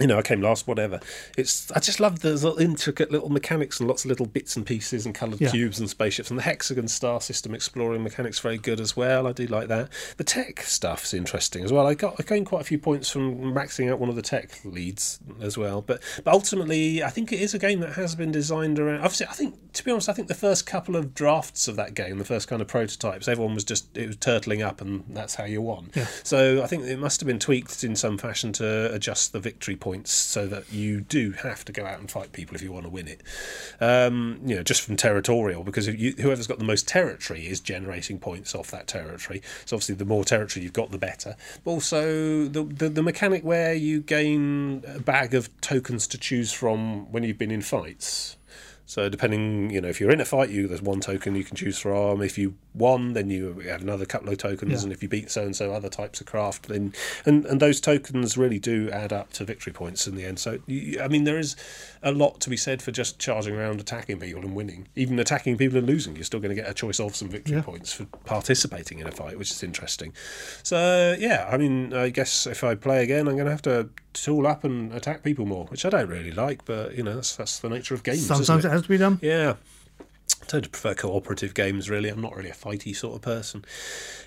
[0.00, 1.00] you know, I came last, whatever.
[1.36, 4.64] It's I just love the little intricate little mechanics and lots of little bits and
[4.64, 5.50] pieces and coloured Yeah.
[5.50, 9.26] cubes and spaceships and the hexagon star system exploring mechanics very good as well.
[9.26, 9.90] I do like that.
[10.16, 11.86] The tech stuff's interesting as well.
[11.86, 14.50] I got I gained quite a few points from maxing out one of the tech
[14.64, 15.82] leads as well.
[15.82, 18.96] But but ultimately, I think it is a game that has been designed around.
[19.00, 21.94] Obviously, I think to be honest, I think the first couple of drafts of that
[21.94, 25.34] game, the first kind of prototypes, everyone was just it was turtling up and that's
[25.34, 25.90] how you won.
[25.94, 26.06] Yeah.
[26.24, 29.76] So I think it must have been tweaked in some fashion to adjust the victory
[29.82, 32.84] points so that you do have to go out and fight people if you want
[32.84, 33.20] to win it.
[33.80, 38.20] Um, you know, just from territorial, because you, whoever's got the most territory is generating
[38.20, 39.42] points off that territory.
[39.64, 41.34] So obviously, the more territory you've got, the better.
[41.64, 46.52] But also the the, the mechanic where you gain a bag of tokens to choose
[46.52, 48.36] from when you've been in fights.
[48.84, 51.56] So depending, you know, if you're in a fight, you there's one token you can
[51.56, 52.20] choose from.
[52.20, 54.82] If you won, then you have another couple of tokens, Yeah.
[54.82, 56.92] and if you beat so and so other types of craft, then
[57.24, 60.38] and and those tokens really do add up to victory points in the end.
[60.38, 61.56] So you, I mean, there is
[62.02, 64.88] a lot to be said for just charging around, attacking people and winning.
[64.96, 67.56] Even attacking people and losing, you're still going to get a choice of some victory
[67.56, 67.62] Yeah.
[67.62, 70.12] points for participating in a fight, which is interesting.
[70.62, 73.88] So yeah, I mean, I guess if I play again, I'm going to have to
[74.12, 77.36] tool up and attack people more, which I don't really like, but you know, that's
[77.36, 78.18] that's the nature of games.
[78.24, 78.68] isn't Sometimes it?
[78.68, 79.18] it has to be done.
[79.22, 79.54] Yeah.
[80.40, 82.08] I tend to prefer cooperative games, really.
[82.08, 83.64] I'm not really a fighty sort of person.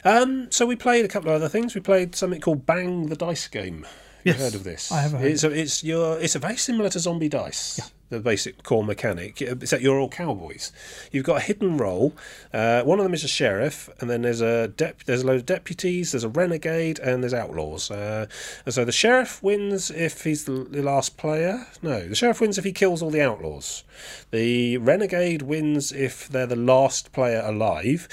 [0.06, 1.76] Um, so we played a couple of other things.
[1.76, 3.86] We played something called Bang the Dice Game.
[4.24, 4.92] Yes, you heard of this?
[4.92, 7.80] I have heard It's, a, it's, your, it's a very similar to Zombie Dice.
[8.10, 10.72] The basic core mechanic, except you're all cowboys.
[11.12, 12.14] You've got a hidden role.
[12.54, 15.38] Uh, one of them is a sheriff, and then there's a dep- there's a load
[15.38, 16.12] of deputies.
[16.12, 17.90] There's a renegade, and there's outlaws.
[17.90, 18.28] Uh,
[18.64, 21.66] and so the sheriff wins if he's the, the last player.
[21.82, 23.84] No, the sheriff wins if he kills all the outlaws.
[24.30, 28.08] The renegade wins if they're the last player alive.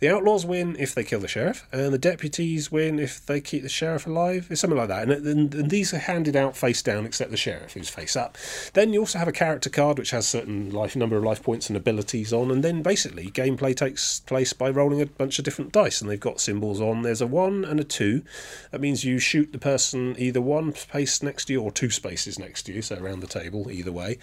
[0.00, 3.62] The outlaws win if they kill the sheriff, and the deputies win if they keep
[3.62, 4.46] the sheriff alive.
[4.48, 5.08] It's something like that.
[5.08, 8.38] And, and, and these are handed out face down, except the sheriff, who's face up.
[8.72, 11.68] Then you also have a character card which has certain life number of life points
[11.68, 15.70] and abilities on, and then basically gameplay takes place by rolling a bunch of different
[15.70, 17.02] dice, and they've got symbols on.
[17.02, 18.22] There's a one and a two.
[18.70, 22.38] That means you shoot the person either one space next to you or two spaces
[22.38, 24.16] next to you, so around the table, either way.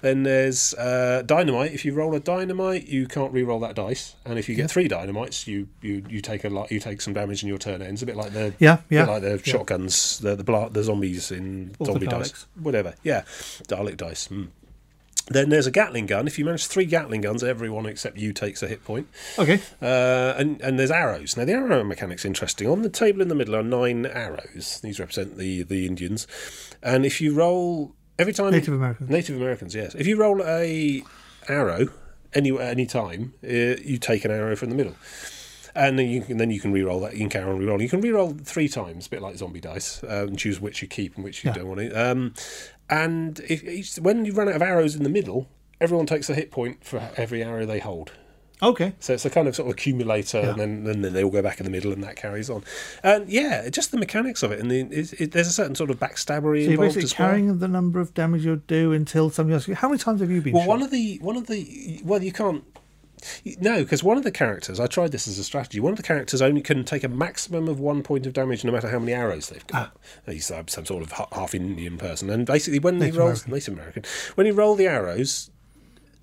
[0.00, 1.72] Then there's uh, dynamite.
[1.72, 4.88] If you roll a dynamite, you can't re-roll that dice, and if you get three
[5.20, 8.02] dynamites, you, you, you take a lot, you take some damage in your turn ends.
[8.02, 9.04] A bit like the Yeah, yeah.
[9.06, 12.94] like the shotguns, the the, bla- the zombies in Or zombie dice, whatever.
[13.02, 13.22] Yeah,
[13.68, 14.28] Dalek dice.
[14.28, 14.48] Mm.
[15.28, 16.26] Then there's a Gatling gun.
[16.26, 19.06] If you manage three Gatling guns, everyone except you takes a hit point.
[19.38, 19.60] Okay.
[19.80, 21.36] Uh, and and there's arrows.
[21.36, 22.66] Now the arrow mechanic's interesting.
[22.66, 24.80] On the table in the middle are nine arrows.
[24.82, 26.26] These represent the the Indians.
[26.82, 29.08] And if you roll every time Native Americans.
[29.08, 29.94] Native Americans, yes.
[29.94, 31.02] If you roll a
[31.48, 31.88] arrow
[32.34, 34.94] any any time, uh, you take an arrow from the middle.
[35.72, 37.12] And then you can then you can re-roll that.
[37.12, 37.82] You can carry on re-rolling.
[37.82, 40.88] You can re-roll three times, a bit like zombie dice, um, and choose which you
[40.88, 41.54] keep and which you Yeah.
[41.54, 41.92] don't want to.
[41.92, 42.34] Um,
[42.88, 45.48] and if each, when you run out of arrows in the middle,
[45.80, 48.10] everyone takes a hit point for every arrow they hold.
[48.62, 48.92] Okay.
[49.00, 50.50] So it's a kind of sort of accumulator, Yeah.
[50.50, 52.62] and then and then they all go back in the middle, and that carries on.
[53.02, 55.90] And yeah, just the mechanics of it, and the, it, it, there's a certain sort
[55.90, 57.28] of backstabbery So you're involved basically as well.
[57.28, 59.66] carrying the number of damage you'll do until somebody else.
[59.78, 60.68] How many times have you been Well, shot?
[60.68, 62.64] one of the one of the well, you can't.
[63.60, 65.78] No, because one of the characters, I tried this as a strategy.
[65.78, 68.72] One of the characters only can take a maximum of one point of damage, no
[68.72, 69.94] matter how many arrows they've got.
[70.24, 73.52] He's uh, some sort of half Indian person, and basically when Native he rolls American.
[73.52, 74.02] Native American,
[74.36, 75.50] when he roll the arrows,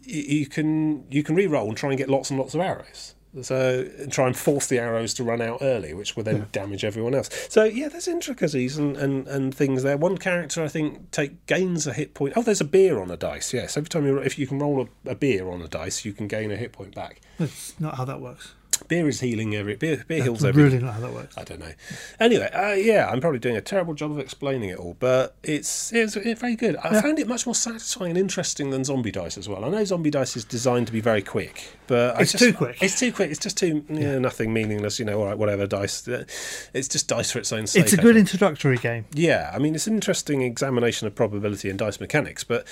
[0.07, 3.13] you, can you can re-roll and try and get lots and lots of arrows.
[3.41, 7.13] So try and force the arrows to run out early, which will then damage everyone
[7.13, 7.29] else.
[7.49, 9.97] So yeah, there's intricacies and, and, and things there.
[9.97, 12.33] One character I think take gains a hit point.
[12.35, 13.53] Oh, there's a beer on a dice.
[13.53, 16.13] Yes, every time you if you can roll a, a beer on a dice, you
[16.13, 17.21] can gain a hit point back.
[17.37, 18.53] That's not how that works.
[18.87, 20.03] Beer is healing every beer.
[20.07, 20.63] Beer heals every.
[20.63, 21.37] Really not how that works.
[21.37, 21.71] I don't know.
[22.19, 25.91] Anyway, uh, yeah, I'm probably doing a terrible job of explaining it all, but it's
[25.93, 26.75] it's, it's very good.
[26.77, 29.63] I found it much more satisfying and interesting than Zombie Dice as well.
[29.65, 32.77] I know Zombie Dice is designed to be very quick, but It's just- too quick.
[32.81, 33.29] It's too quick.
[33.31, 34.99] It's just too yeah, nothing meaningless.
[34.99, 36.07] You know, all right, whatever dice.
[36.07, 36.23] uh,
[36.73, 37.83] It's just dice for its own sake.
[37.83, 39.05] It's a good introductory game.
[39.13, 42.65] Yeah, I mean, it's an interesting examination of probability and dice mechanics, but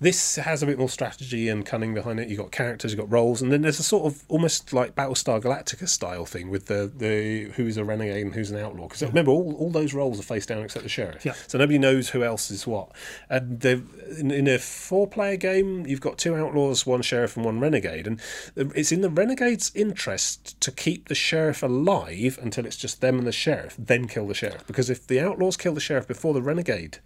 [0.00, 2.28] this has a bit more strategy and cunning behind it.
[2.28, 5.40] You've got characters, you've got roles, and then there's a sort of almost like Battlestar
[5.40, 5.51] Galactica
[5.86, 8.88] style thing with the, the who's a renegade and who's an outlaw.
[8.88, 11.24] Because remember, all, all those roles are face down except the sheriff.
[11.24, 11.34] Yeah.
[11.46, 12.90] So nobody knows who else is what.
[13.28, 17.60] And in, in a four player game, you've got two outlaws, one sheriff, and one
[17.60, 18.06] renegade.
[18.06, 18.20] And
[18.56, 23.18] um, it's in the renegade's interest to keep the sheriff alive until it's just them
[23.18, 24.66] and the sheriff, then kill the sheriff.
[24.66, 26.98] Because if the outlaws kill the sheriff before the renegade,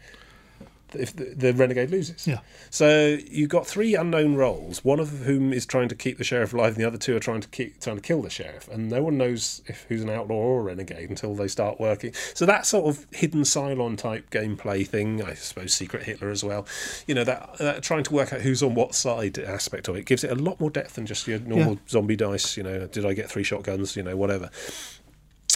[0.95, 2.27] if the, the renegade loses.
[2.27, 2.39] Yeah.
[2.71, 6.53] So you've got three unknown roles, one of whom is trying to keep the sheriff
[6.55, 8.89] alive, and the other two are trying to keep trying to kill the sheriff, and
[8.89, 12.13] no one knows if who's an outlaw or a renegade until they start working.
[12.35, 16.67] So that sort of hidden Cylon type gameplay thing, I suppose Secret Hitler as well.
[17.07, 20.07] You know that, that trying to work out who's on what side aspect of it
[20.07, 21.79] gives it a lot more depth than just your normal Yeah.
[21.89, 22.57] zombie dice.
[22.57, 23.97] You know, did I get three shotguns?
[23.97, 24.51] You know, whatever.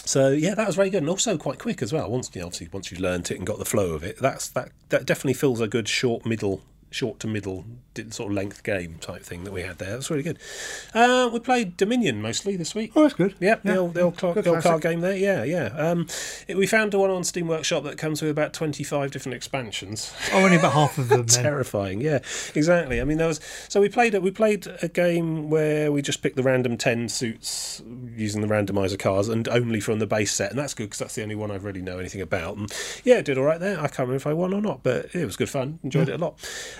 [0.05, 2.09] So yeah, that was very good, and also quite quick as well.
[2.09, 4.49] Once you know, obviously once you've learnt it and got the flow of it, that's
[4.49, 6.61] that that definitely fills a good short middle,
[6.91, 7.65] short to middle
[8.09, 9.91] sort of length game type thing that we had there.
[9.91, 10.37] That's really good.
[10.93, 12.91] Uh, we played Dominion mostly this week.
[12.95, 13.35] Oh, that's good.
[13.39, 13.71] Yep, Yeah.
[13.73, 15.15] the old, the old, cl- old card game there.
[15.15, 15.65] Yeah, yeah.
[15.77, 16.07] Um,
[16.47, 20.13] it, we found a one on Steam Workshop that comes with about twenty-five different expansions.
[20.31, 21.25] Oh, only about half of them.
[21.25, 22.19] Terrifying, yeah,
[22.55, 23.01] exactly.
[23.01, 24.13] I mean, there was so we played.
[24.19, 27.81] We played a game where we just picked the random ten suits
[28.15, 31.15] using the randomizer cards, and only from the base set, and that's good because that's
[31.15, 32.57] the only one I really know anything about.
[32.57, 32.71] And
[33.03, 33.77] yeah, it did all right there.
[33.77, 35.79] I can't remember if I won or not, but it was good fun.
[35.83, 36.37] Enjoyed it a lot.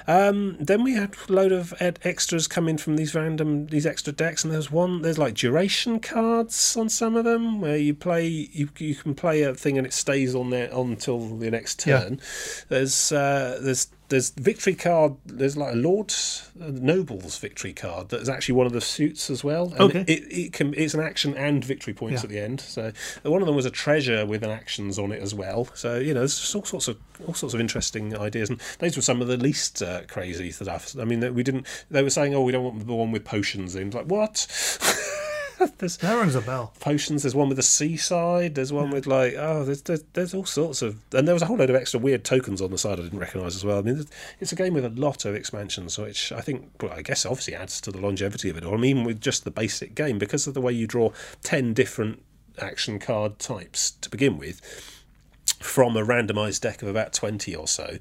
[0.08, 3.86] Um, then we had a load of ed- extras come in from these random these
[3.86, 7.94] extra decks, and there's one there's like duration cards on some of them where you
[7.94, 11.86] play you you can play a thing and it stays on there until the next
[11.86, 12.00] Yeah.
[12.02, 12.22] turn.
[12.70, 15.16] There's uh, there's there's victory card.
[15.26, 19.30] There's like a lord's uh, Noble's victory card that is actually one of the suits
[19.32, 19.72] as well.
[19.72, 20.06] And Okay.
[20.08, 22.26] It, it can it's an action and victory points Yeah.
[22.26, 22.62] at the end.
[22.62, 22.92] So
[23.26, 25.68] uh, one of them was a treasure with an actions on it as well.
[25.74, 26.98] So you know, there's just all sorts of
[27.28, 30.96] all sorts of interesting ideas, and those were some of the least uh, crazy stuff.
[31.00, 31.66] I mean, we didn't.
[31.90, 34.46] They were saying, "Oh, we don't want the one with potions in." It's like what?
[35.78, 36.74] there's That rings a bell.
[36.80, 37.24] potions.
[37.24, 38.56] There's one with the seaside.
[38.56, 41.46] There's one with like oh, there's, there's there's all sorts of, and there was a
[41.46, 43.80] whole load of extra weird tokens on the side I didn't recognise as well.
[43.80, 44.00] I mean,
[44.40, 47.56] it's- a game with a lot of expansions, which I think, well, I guess, obviously
[47.56, 48.66] adds to the longevity of it.
[48.66, 51.12] Or I mean, with just the basic game, because of the way you draw
[51.44, 52.22] ten different
[52.60, 54.62] action card types to begin with.
[55.60, 57.98] From a randomized deck of about 20 or so,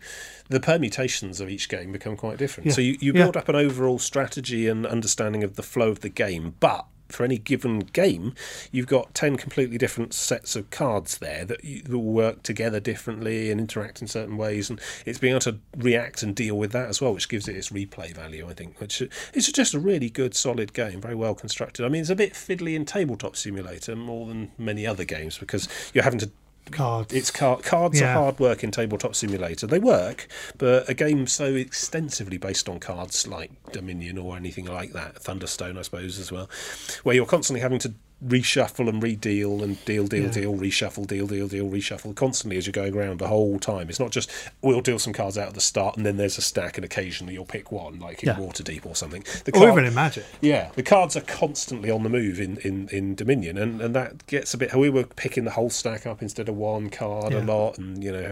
[0.49, 2.69] the permutations of each game become quite different.
[2.69, 2.73] Yeah.
[2.73, 3.25] So you, you Yeah.
[3.25, 7.25] build up an overall strategy and understanding of the flow of the game, but for
[7.25, 8.35] any given game,
[8.71, 13.61] you've got 10 completely different sets of cards there that, will work together differently and
[13.61, 14.71] interact in certain ways.
[14.71, 17.57] And it's being able to react and deal with that as well, which gives it
[17.57, 18.81] its replay value, I think.
[18.81, 19.03] Which
[19.35, 21.85] It's just a really good, solid game, very well constructed.
[21.85, 25.69] I mean, it's a bit fiddly in Tabletop Simulator more than many other games because
[25.93, 26.31] you're having to
[26.73, 27.13] Cards.
[27.13, 28.11] it's car- cards Yeah.
[28.11, 29.67] are hard work in tabletop simulator.
[29.67, 34.93] They work, but a game so extensively based on cards like Dominion or anything like
[34.93, 36.49] that, Thunderstone, I suppose, as well,
[37.03, 37.95] where you're constantly having to
[38.27, 40.31] reshuffle and redeal and deal, deal, Yeah.
[40.31, 43.89] deal, reshuffle, deal, deal, deal, reshuffle constantly as you're going around the whole time.
[43.89, 44.31] It's not just
[44.63, 47.35] we'll deal some cards out at the start and then there's a stack and occasionally
[47.35, 48.37] you'll pick one, like in Yeah.
[48.37, 49.25] Waterdeep or something.
[49.45, 50.25] The or even in Magic.
[50.41, 54.27] yeah, the cards are constantly on the move in, in, in Dominion, and, and that
[54.27, 54.75] gets a bit.
[54.75, 58.13] We were picking the whole stack up instead of one card a lot, and you
[58.13, 58.23] know,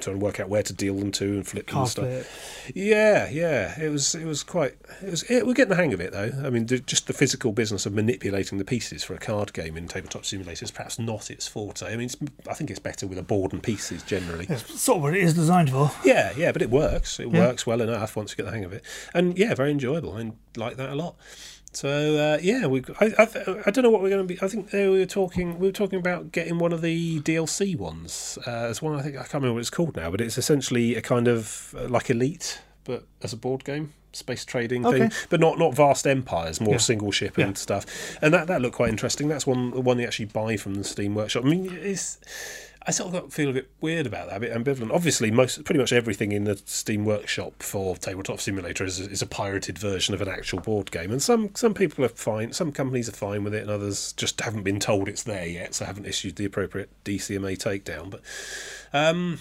[0.00, 2.04] trying to work out where to deal them to and flip them and stuff.
[2.06, 2.26] flip.
[2.74, 4.74] Yeah, yeah, it was it was quite.
[5.02, 5.22] It was.
[5.24, 6.30] It, we're getting the hang of it though.
[6.44, 9.76] I mean, the, just the physical business of manipulating the pieces for a card game
[9.78, 11.86] in tabletop simulators is perhaps not its forte.
[11.86, 12.16] I mean, it's,
[12.48, 14.44] I think it's better with a board and pieces generally.
[14.56, 15.90] Sort of what it is designed for.
[16.04, 17.18] Yeah, yeah, but it works.
[17.18, 17.46] It Yeah.
[17.46, 20.12] works well enough once you get the hang of it, and yeah, very enjoyable.
[20.12, 21.14] I mean, like that a lot.
[21.74, 22.82] So uh, yeah, we.
[23.00, 23.26] I, I,
[23.66, 24.38] I don't know what we're going to be.
[24.42, 25.58] I think there we were talking.
[25.58, 28.38] We were talking about getting one of the DLC ones.
[28.46, 30.96] Uh, as one, I think I can't remember what it's called now, but it's essentially
[30.96, 34.98] a kind of uh, like Elite, but as a board game, space trading Okay.
[34.98, 36.78] thing, but not not vast empires, more Yeah.
[36.78, 37.46] single ship Yeah.
[37.46, 37.86] and stuff.
[38.22, 39.28] And that that looked quite interesting.
[39.28, 41.44] That's one one you actually buy from the Steam Workshop.
[41.44, 42.18] I mean, it's.
[42.84, 44.92] I sort of got, feel a bit weird about that, a bit ambivalent.
[44.92, 49.26] Obviously, most pretty much everything in the Steam Workshop for Tabletop Simulator is, is a
[49.26, 53.08] pirated version of an actual board game, and some some people are fine, some companies
[53.08, 56.06] are fine with it, and others just haven't been told it's there yet, so haven't
[56.06, 58.10] issued the appropriate DCMA takedown.
[58.10, 58.22] But
[58.92, 59.38] um,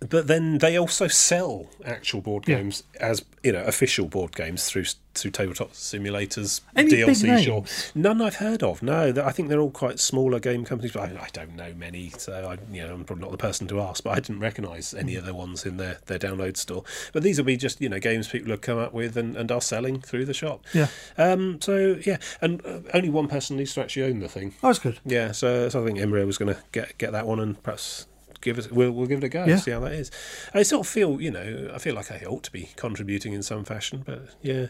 [0.00, 2.56] but then they also sell actual board Yeah.
[2.56, 4.84] games as you know official board games through
[5.14, 7.42] through tabletop simulators Any DLC.
[7.42, 8.82] Sure, none I've heard of.
[8.82, 10.92] No, I think they're all quite smaller game companies.
[10.92, 13.66] But I, I don't know many, so I, you know, I'm probably not the person
[13.68, 14.04] to ask.
[14.04, 16.84] But I didn't recognise any of the ones in their their download store.
[17.14, 19.50] But these will be just you know games people have come up with and, and
[19.50, 20.62] are selling through the shop.
[20.74, 20.88] Yeah.
[21.16, 21.58] Um.
[21.62, 24.52] So yeah, and uh, only one person needs to actually own the thing.
[24.62, 24.98] Oh, that's good.
[25.06, 28.06] Yeah, so, so I think Embryo was going to get get that one and perhaps
[28.40, 28.72] give it.
[28.72, 29.44] We'll, we'll give it a go.
[29.44, 29.56] Yeah.
[29.56, 30.10] See how that is.
[30.54, 33.42] I sort of feel, you know, I feel like I ought to be contributing in
[33.42, 34.66] some fashion, but yeah.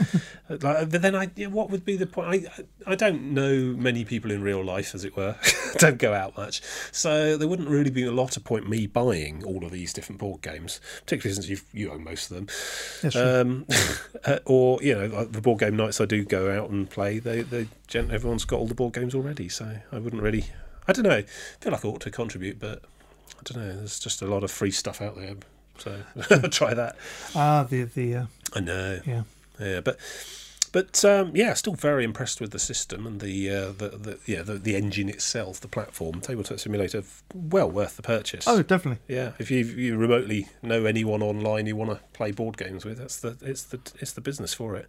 [0.48, 2.46] like, but then I, yeah, what would be the point?
[2.46, 5.36] I I don't know many people in real life, as it were.
[5.78, 6.62] don't go out much,
[6.92, 10.18] so there wouldn't really be a lot of point me buying all of these different
[10.20, 13.10] board games, particularly since you you own most of them.
[13.10, 13.40] True.
[13.40, 13.66] Um,
[14.24, 17.18] uh, or you know, like the board game nights I do go out and play.
[17.18, 20.46] They, they, everyone's got all the board games already, so I wouldn't really.
[20.86, 21.18] I don't know.
[21.18, 21.24] I
[21.60, 22.82] feel like I ought to contribute, but
[23.38, 23.76] I don't know.
[23.76, 25.34] There's just a lot of free stuff out there,
[25.78, 26.02] so
[26.50, 26.96] try that.
[27.34, 29.00] Ah, the the uh, I know.
[29.06, 29.22] yeah.
[29.60, 29.98] Yeah, but
[30.70, 34.42] but um, yeah, still very impressed with the system and the uh, the, the yeah
[34.42, 37.02] the, the engine itself, the platform, Tabletop Simulator,
[37.34, 38.46] well worth the purchase.
[38.46, 39.02] Oh, definitely.
[39.12, 42.98] Yeah, if you you remotely know anyone online you want to play board games with,
[42.98, 44.86] that's the it's the it's the business for it.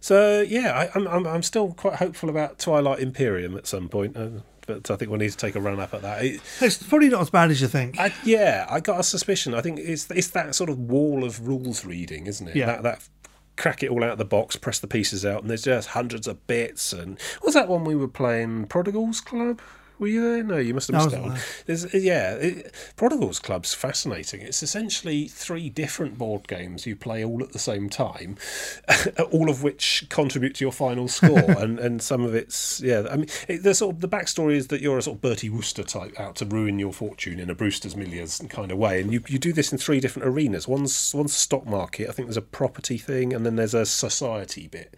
[0.00, 4.16] So yeah, I, I'm, I'm I'm still quite hopeful about Twilight Imperium at some point,
[4.16, 4.28] uh,
[4.68, 6.24] but I think we'll need to take a run up at that.
[6.24, 7.98] It, It's probably not as bad as you think.
[7.98, 9.54] I, yeah, I got a suspicion.
[9.54, 12.54] I think it's it's that sort of wall of rules reading, isn't it?
[12.54, 12.66] Yeah.
[12.66, 13.08] That that
[13.56, 16.28] crack it all out of the box, press the pieces out, and there's just hundreds
[16.28, 16.92] of bits.
[16.92, 18.66] And was that one we were playing?
[18.66, 19.60] Prodigals Club.
[19.98, 20.44] Were you there?
[20.44, 21.38] No, you must have missed that one.
[21.66, 24.40] There's, uh, yeah, it, Prodigals Club's fascinating.
[24.42, 28.36] It's essentially three different board games you play all at the same time,
[29.32, 31.38] all of which contribute to your final score.
[31.38, 33.06] and, and some of it's yeah.
[33.10, 35.50] I mean, it, the sort of the backstory is that you're a sort of Bertie
[35.50, 39.12] Wooster type out to ruin your fortune in a Brewster's Millions kind of way, and
[39.12, 40.68] you, you do this in three different arenas.
[40.68, 42.08] One's one's stock market.
[42.08, 44.94] I think there's a property thing, and then there's a society bit.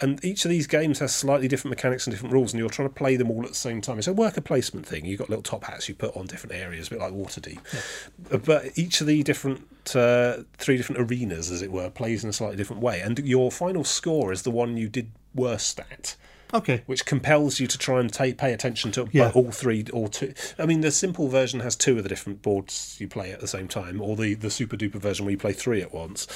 [0.00, 2.88] And each of these games has slightly different mechanics and different rules, and you're trying
[2.88, 3.98] to play them all at the same time.
[3.98, 5.04] It's a worker placement thing.
[5.04, 8.44] You've got little top hats you put on different areas, a bit like Waterdeep.
[8.44, 9.62] But each of the different
[9.94, 13.50] uh, three different arenas, as it were, plays in a slightly different way, and your
[13.50, 16.16] final score is the one you did worst at
[16.52, 16.82] Okay.
[16.86, 19.32] which compels you to try and ta pay attention to Yeah.
[19.34, 20.32] all three or two.
[20.58, 23.48] I mean, the simple version has two of the different boards you play at the
[23.48, 26.28] same time, or the, the super duper version where you play three at once.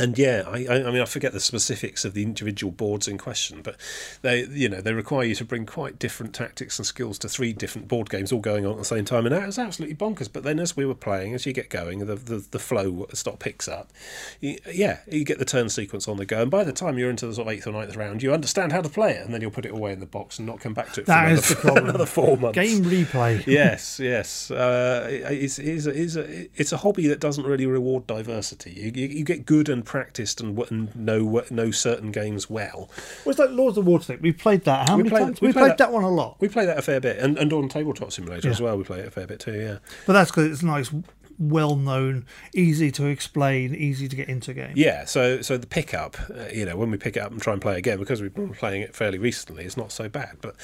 [0.00, 3.62] And yeah, I, I, mean, I forget the specifics of the individual boards in question,
[3.62, 3.76] but
[4.22, 7.52] they, you know, they require you to bring quite different tactics and skills to three
[7.52, 10.28] different board games all going on at the same time, and that was absolutely bonkers.
[10.32, 13.38] But then, as we were playing, as you get going, the the, the flow start
[13.38, 13.92] picks up.
[14.40, 17.10] You, yeah, you get the turn sequence on the go, and by the time you're
[17.10, 19.34] into the sort of eighth or ninth round, you understand how to play it, and
[19.34, 21.12] then you'll put it away in the box and not come back to it for
[21.12, 21.88] That another, the problem.
[21.88, 23.46] another four months Game replay.
[23.46, 24.50] yes, yes.
[24.50, 28.70] Uh, it's, it's, a, it's, a, it's a hobby that doesn't really reward diversity.
[28.72, 32.88] You, you, you get good and practiced and, and know know certain games well.
[33.24, 34.20] Well, it's like Lords of Waterdeep.
[34.20, 34.88] We played that.
[34.88, 35.40] How We many played- times?
[35.40, 35.92] we We, played played that- that.
[35.92, 36.36] one a lot.
[36.40, 38.52] We play that a fair bit, and, and on Tabletop Simulator Yeah.
[38.52, 38.76] as well.
[38.78, 39.52] We play it a fair bit too.
[39.60, 40.92] Yeah, But that's because it's nice,
[41.40, 44.74] well known, easy to explain, easy to get into game.
[44.76, 45.06] yeah.
[45.06, 47.62] So so the pickup, uh, you know, when we pick it up and try and
[47.62, 50.36] play again, because we've been playing it fairly recently, it's not so bad.
[50.42, 50.54] But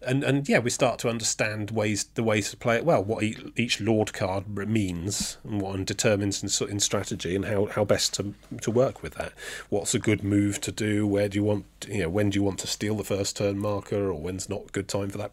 [0.00, 3.22] and and yeah, we start to understand ways the ways to play it well, what
[3.22, 7.84] each, each Lord card means, and what and determines in, in strategy, and how, how
[7.84, 9.32] best to to work with that.
[9.68, 11.06] What's a good move to do?
[11.06, 13.58] Where do you want you know when do you want to steal the first turn
[13.58, 15.32] marker, or when's not a good time for that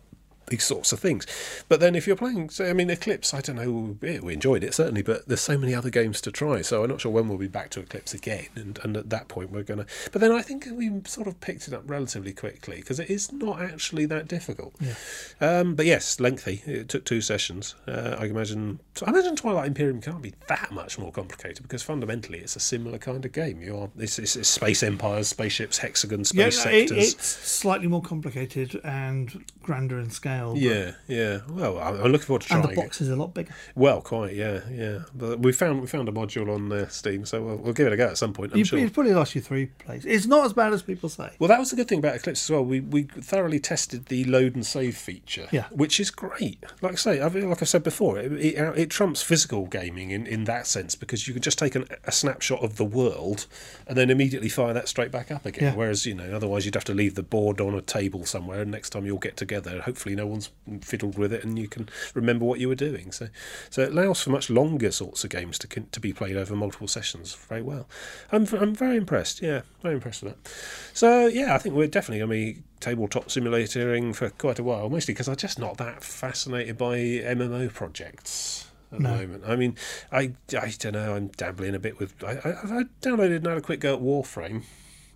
[0.50, 1.26] these sorts of things.
[1.68, 4.64] But then if you're playing, say, I mean, Eclipse, I don't know, yeah, we enjoyed
[4.64, 7.28] it certainly, but there's so many other games to try, so I'm not sure when
[7.28, 8.48] we'll be back to Eclipse again.
[8.56, 9.86] And, and at that point, we're going to.
[10.12, 13.32] But then I think we sort of picked it up relatively quickly because it is
[13.32, 14.74] not actually that difficult.
[14.80, 14.96] Yeah.
[15.42, 16.62] Um, but yes, lengthy.
[16.66, 17.76] It took two sessions.
[17.88, 18.80] Uh, I imagine.
[19.06, 22.98] I imagine Twilight Imperium can't be that much more complicated because fundamentally it's a similar
[22.98, 23.62] kind of game.
[23.62, 27.14] You are it's, it's, it's space empires, spaceships, hexagons, Yeah, space it, sectors.
[27.14, 30.39] it's slightly more complicated and grander in scale.
[30.56, 31.40] Yeah, yeah.
[31.50, 32.84] Well, I'm looking forward to trying And the it.
[32.84, 33.54] box is a lot bigger.
[33.76, 35.00] Well, quite, yeah, yeah.
[35.16, 37.94] But we found we found a module on uh, Steam, so we'll, we'll give it
[37.94, 38.52] a go at some point.
[38.54, 38.80] I'm You, sure.
[38.80, 40.06] It probably lasts you three plays.
[40.06, 41.32] It's not as bad as people say.
[41.40, 42.64] Well, that was the good thing about Eclipse as well.
[42.66, 45.66] We we thoroughly tested the load and save feature, Yeah.
[45.72, 46.64] which is great.
[46.82, 50.26] Like I say, I've, like I said before, it, it, it trumps physical gaming in,
[50.28, 53.46] in that sense because you can just take an, a snapshot of the world
[53.88, 55.64] and then immediately fire that straight back up again.
[55.74, 55.76] Yeah.
[55.76, 58.72] Whereas you know, otherwise you'd have to leave the board on a table somewhere, and
[58.72, 60.50] next time you'll get together, hopefully no one's
[60.82, 63.12] fiddled with it, and you can remember what you were doing.
[63.12, 63.28] So,
[63.70, 66.88] so it allows for much longer sorts of games to to be played over multiple
[66.88, 67.88] sessions very well.
[68.32, 69.42] I'm I'm very impressed.
[69.42, 70.52] Yeah, very impressed with that.
[70.94, 74.90] So yeah, I think we're definitely going to be tabletop simulatoring for quite a while,
[74.90, 78.70] mostly because I'm just not that fascinated by MMO projects.
[78.92, 79.12] at No.
[79.18, 79.44] the moment.
[79.46, 79.76] I mean,
[80.12, 81.14] I, I don't know.
[81.16, 82.14] I'm dabbling a bit with.
[82.24, 82.50] I, I,
[82.80, 84.64] I downloaded and had a quick go at Warframe.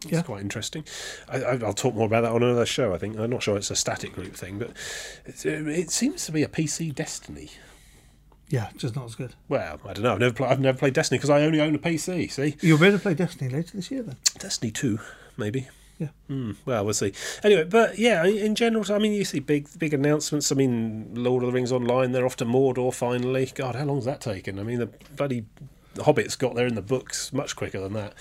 [0.04, 0.22] It's Yeah.
[0.22, 0.84] quite interesting.
[1.30, 2.94] I, I, I'll talk more about that on another show.
[2.94, 4.72] I think I'm not sure it's a static group thing, but
[5.26, 7.50] it's, it seems to be a PC Destiny.
[8.50, 9.34] Yeah, just not as good.
[9.50, 10.14] Well, I don't know.
[10.14, 12.30] I've never, I've never played Destiny because I only own a PC.
[12.32, 14.18] See, You'll be able to play Destiny later this year then.
[14.38, 15.00] Destiny Two,
[15.38, 15.68] maybe.
[16.00, 16.08] Yeah.
[16.28, 17.14] Hmm, well, we'll see.
[17.44, 20.52] Anyway, but yeah, in general, I mean, you see big, big announcements.
[20.52, 23.52] I mean, Lord of the Rings Online, they're off to Mordor finally.
[23.56, 24.60] God, how long's that taken?
[24.60, 25.46] I mean, the bloody
[25.96, 28.14] Hobbits got there in the books much quicker than that.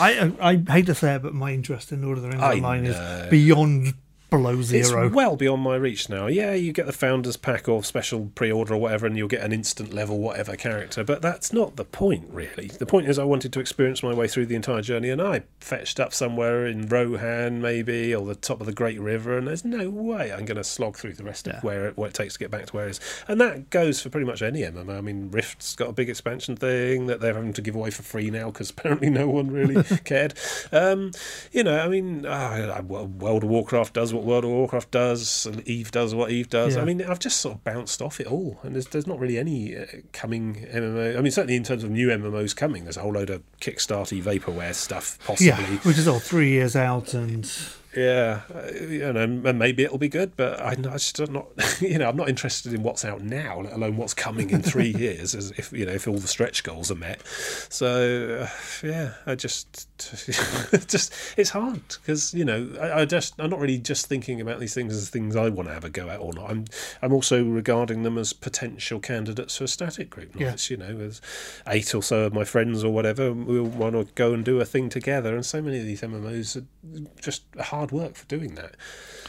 [0.00, 2.54] I I hate to say it, but my interest in Lord of the Rings I
[2.54, 2.90] Online know.
[2.90, 3.94] is beyond
[4.30, 5.06] below zero.
[5.06, 6.26] It's well beyond my reach now.
[6.26, 9.52] Yeah, you get the founders pack or special pre-order or whatever, and you'll get an
[9.52, 11.04] instant level whatever character.
[11.04, 12.68] But that's not the point, really.
[12.68, 15.42] The point is, I wanted to experience my way through the entire journey, and I
[15.60, 19.64] fetched up somewhere in Rohan, maybe, or the top of the Great River, and there's
[19.64, 21.58] no way I'm going to slog through the rest Yeah.
[21.58, 23.00] of where it, what it takes to get back to where it is.
[23.28, 24.98] And that goes for pretty much any MMO.
[24.98, 28.02] I mean, Rift's got a big expansion thing that they're having to give away for
[28.02, 30.34] free now because apparently no one really cared.
[30.72, 31.12] Um,
[31.52, 35.66] you know, I mean, uh, World of Warcraft does what World of Warcraft does, and
[35.68, 36.76] Eve does what Eve does.
[36.76, 36.82] Yeah.
[36.82, 39.38] I mean, I've just sort of bounced off it all, and there's there's not really
[39.38, 41.16] any uh, coming MMO.
[41.16, 44.22] I mean, certainly in terms of new MMOs coming, there's a whole load of Kickstarty
[44.22, 45.46] vaporware stuff possibly.
[45.48, 47.50] yeah, which is all three years out, and
[47.96, 51.46] Yeah, uh, you know, and maybe it'll be good, but I, I just not,
[51.80, 54.90] you know, I'm not interested in what's out now, let alone what's coming in three
[54.98, 57.26] years, as if you know, if all the stretch goals are met.
[57.26, 58.48] So, uh,
[58.86, 59.88] yeah, I just,
[60.88, 64.60] just it's hard because you know, I, I just, I'm not really just thinking about
[64.60, 66.50] these things as things I want to have a go at or not.
[66.50, 66.66] I'm,
[67.00, 70.34] I'm also regarding them as potential candidates for a static group.
[70.34, 70.56] Not Yeah.
[70.68, 71.22] you know, as
[71.66, 74.66] eight or so of my friends or whatever, we'll want to go and do a
[74.66, 76.66] thing together, and so many of these MMOs are
[77.20, 78.74] just hard work for doing that.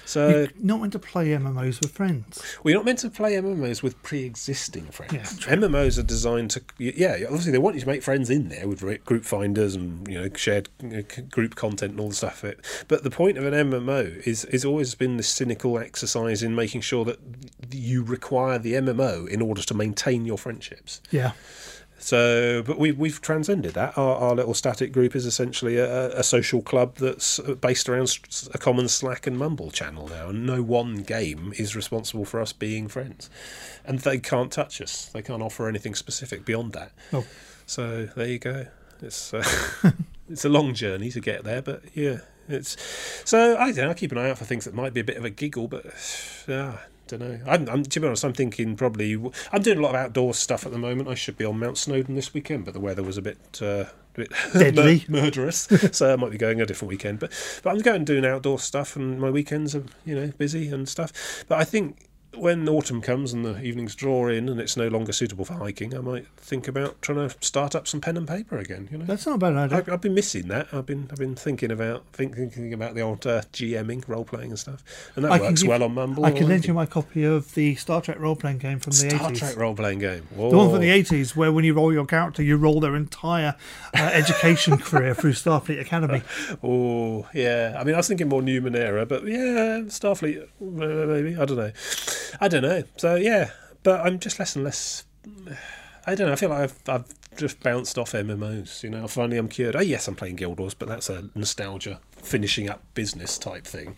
[0.06, 2.42] So you're not meant to play MMOs with friends.
[2.64, 5.14] we're not meant to play MMOs with pre-existing friends.
[5.14, 5.56] Yeah.
[5.56, 8.80] MMOs are designed to, yeah, obviously they want you to make friends in there with
[9.04, 10.70] group finders and you know shared
[11.30, 12.44] group content and all the stuff.
[12.46, 16.56] It- But the point of an MMO is is always been this cynical exercise in
[16.56, 17.20] making sure that
[17.72, 21.02] you require the MMO in order to maintain your friendships.
[21.12, 21.32] Yeah,
[22.08, 23.98] So, but we've we've transcended that.
[23.98, 28.18] Our, our little static group is essentially a, a social club that's based around
[28.54, 32.54] a common Slack and Mumble channel now, and no one game is responsible for us
[32.54, 33.30] being friends,
[33.84, 35.08] and they can't touch us.
[35.08, 36.94] They can't offer anything specific beyond that.
[37.12, 37.26] Oh.
[37.66, 38.68] So there you go.
[39.02, 39.44] It's uh,
[40.30, 42.78] it's a long journey to get there, but yeah, it's
[43.26, 43.90] so I don't know.
[43.90, 45.68] I keep an eye out for things that might be a bit of a giggle,
[45.68, 45.84] but
[46.48, 46.78] yeah.
[47.08, 47.40] Don't know.
[47.48, 49.14] I'm, I'm, to be honest, I'm thinking probably.
[49.52, 51.10] I'm doing a lot of outdoor stuff at the moment.
[51.10, 53.66] I should be on Mount Snowdon this weekend, but the weather was a bit, uh,
[53.66, 55.06] a bit Deadly.
[55.08, 57.20] mur- murderous, so I might be going a different weekend.
[57.20, 57.32] But
[57.64, 60.88] but I'm going and doing outdoor stuff, and my weekends are you know busy and
[60.88, 61.46] stuff.
[61.48, 62.07] But I think
[62.40, 65.96] when autumn comes and the evenings draw in and it's no longer suitable for hiking,
[65.96, 68.88] I might think about trying to start up some pen and paper again.
[68.92, 69.06] You know.
[69.06, 69.84] that's not a bad idea.
[69.88, 70.68] I, I've been missing that.
[70.74, 74.52] I've been I've been thinking about think, thinking about the old uh, GMing role playing
[74.52, 74.84] and stuff,
[75.16, 76.26] and that I works give- well on Mumble.
[76.26, 79.10] I can lend you my copy of the Star Trek role playing game from the
[79.10, 79.38] Star 80s.
[79.40, 80.28] Trek role playing game.
[80.36, 83.56] The one from the 80s, where when you roll your character, you roll their entire
[83.94, 86.22] uh, education career through Starfleet Academy.
[86.64, 87.78] Oh yeah.
[87.80, 91.36] I mean, I was thinking more Numenera, but yeah, Starfleet uh, maybe.
[91.36, 91.72] I don't know.
[92.42, 92.84] I don't know.
[92.98, 93.52] So yeah,
[93.84, 95.04] but I'm just less and less.
[96.06, 96.34] I don't know.
[96.34, 97.06] I feel like I've I've
[97.38, 98.84] just bounced off MMOs.
[98.84, 99.76] You know, finally I'm cured.
[99.76, 103.96] Oh yes, I'm playing Guild Wars, but that's a nostalgia finishing up business type thing.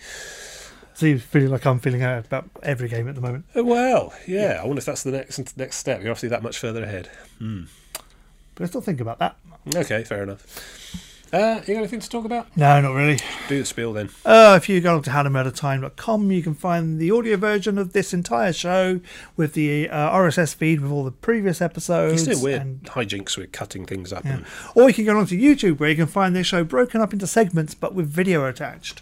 [0.94, 3.46] So you feeling like I'm feeling out about every game at the moment.
[3.56, 4.60] Uh, Well, yeah.
[4.62, 6.02] I wonder if that's the next next step.
[6.02, 7.10] You're obviously that much further ahead.
[7.40, 9.38] But let's not think about that.
[9.76, 11.09] Okay, fair enough.
[11.32, 12.48] Uh, you got anything to talk about?
[12.58, 13.20] No, not really.
[13.48, 14.10] Do the spiel then.
[14.26, 18.14] Uh, if you go on to howtometatime.com, you can find the audio version of this
[18.14, 19.00] entire show
[19.38, 22.28] with the uh, RSS feed with all the previous episodes.
[22.28, 24.26] It's doing weird and- hijinks with cutting things up.
[24.26, 24.38] yeah.
[24.38, 27.14] And, Or you can go onto YouTube where you can find this show broken up
[27.14, 29.02] into segments but with video attached.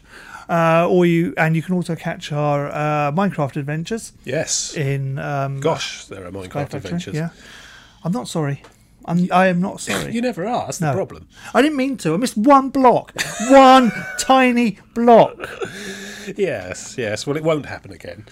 [0.50, 4.74] Uh, or you and you can also catch our uh, Minecraft adventures yes.
[4.78, 6.78] in um, Gosh, there are Sky Minecraft Factory.
[6.78, 7.16] adventures.
[7.16, 7.30] Yeah,
[8.06, 8.64] I'm not sorry.
[9.08, 10.12] I'm, I am not sorry.
[10.16, 10.66] You never are.
[10.66, 10.88] That's No.
[10.92, 11.28] the problem.
[11.54, 12.14] I didn't mean to.
[12.14, 13.14] I missed one block.
[13.50, 15.38] one tiny block.
[16.36, 17.26] Yes, yes.
[17.26, 18.26] Well, it won't happen again.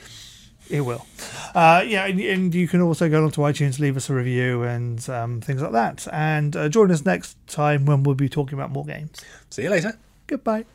[0.69, 1.05] It will.
[1.53, 5.07] Uh, yeah, and, and you can also go onto iTunes, leave us a review and
[5.09, 6.07] um, things like that.
[6.11, 9.21] And uh, join us next time when we'll be talking about more games.
[9.51, 9.97] See you later.
[10.28, 10.65] Goodbye.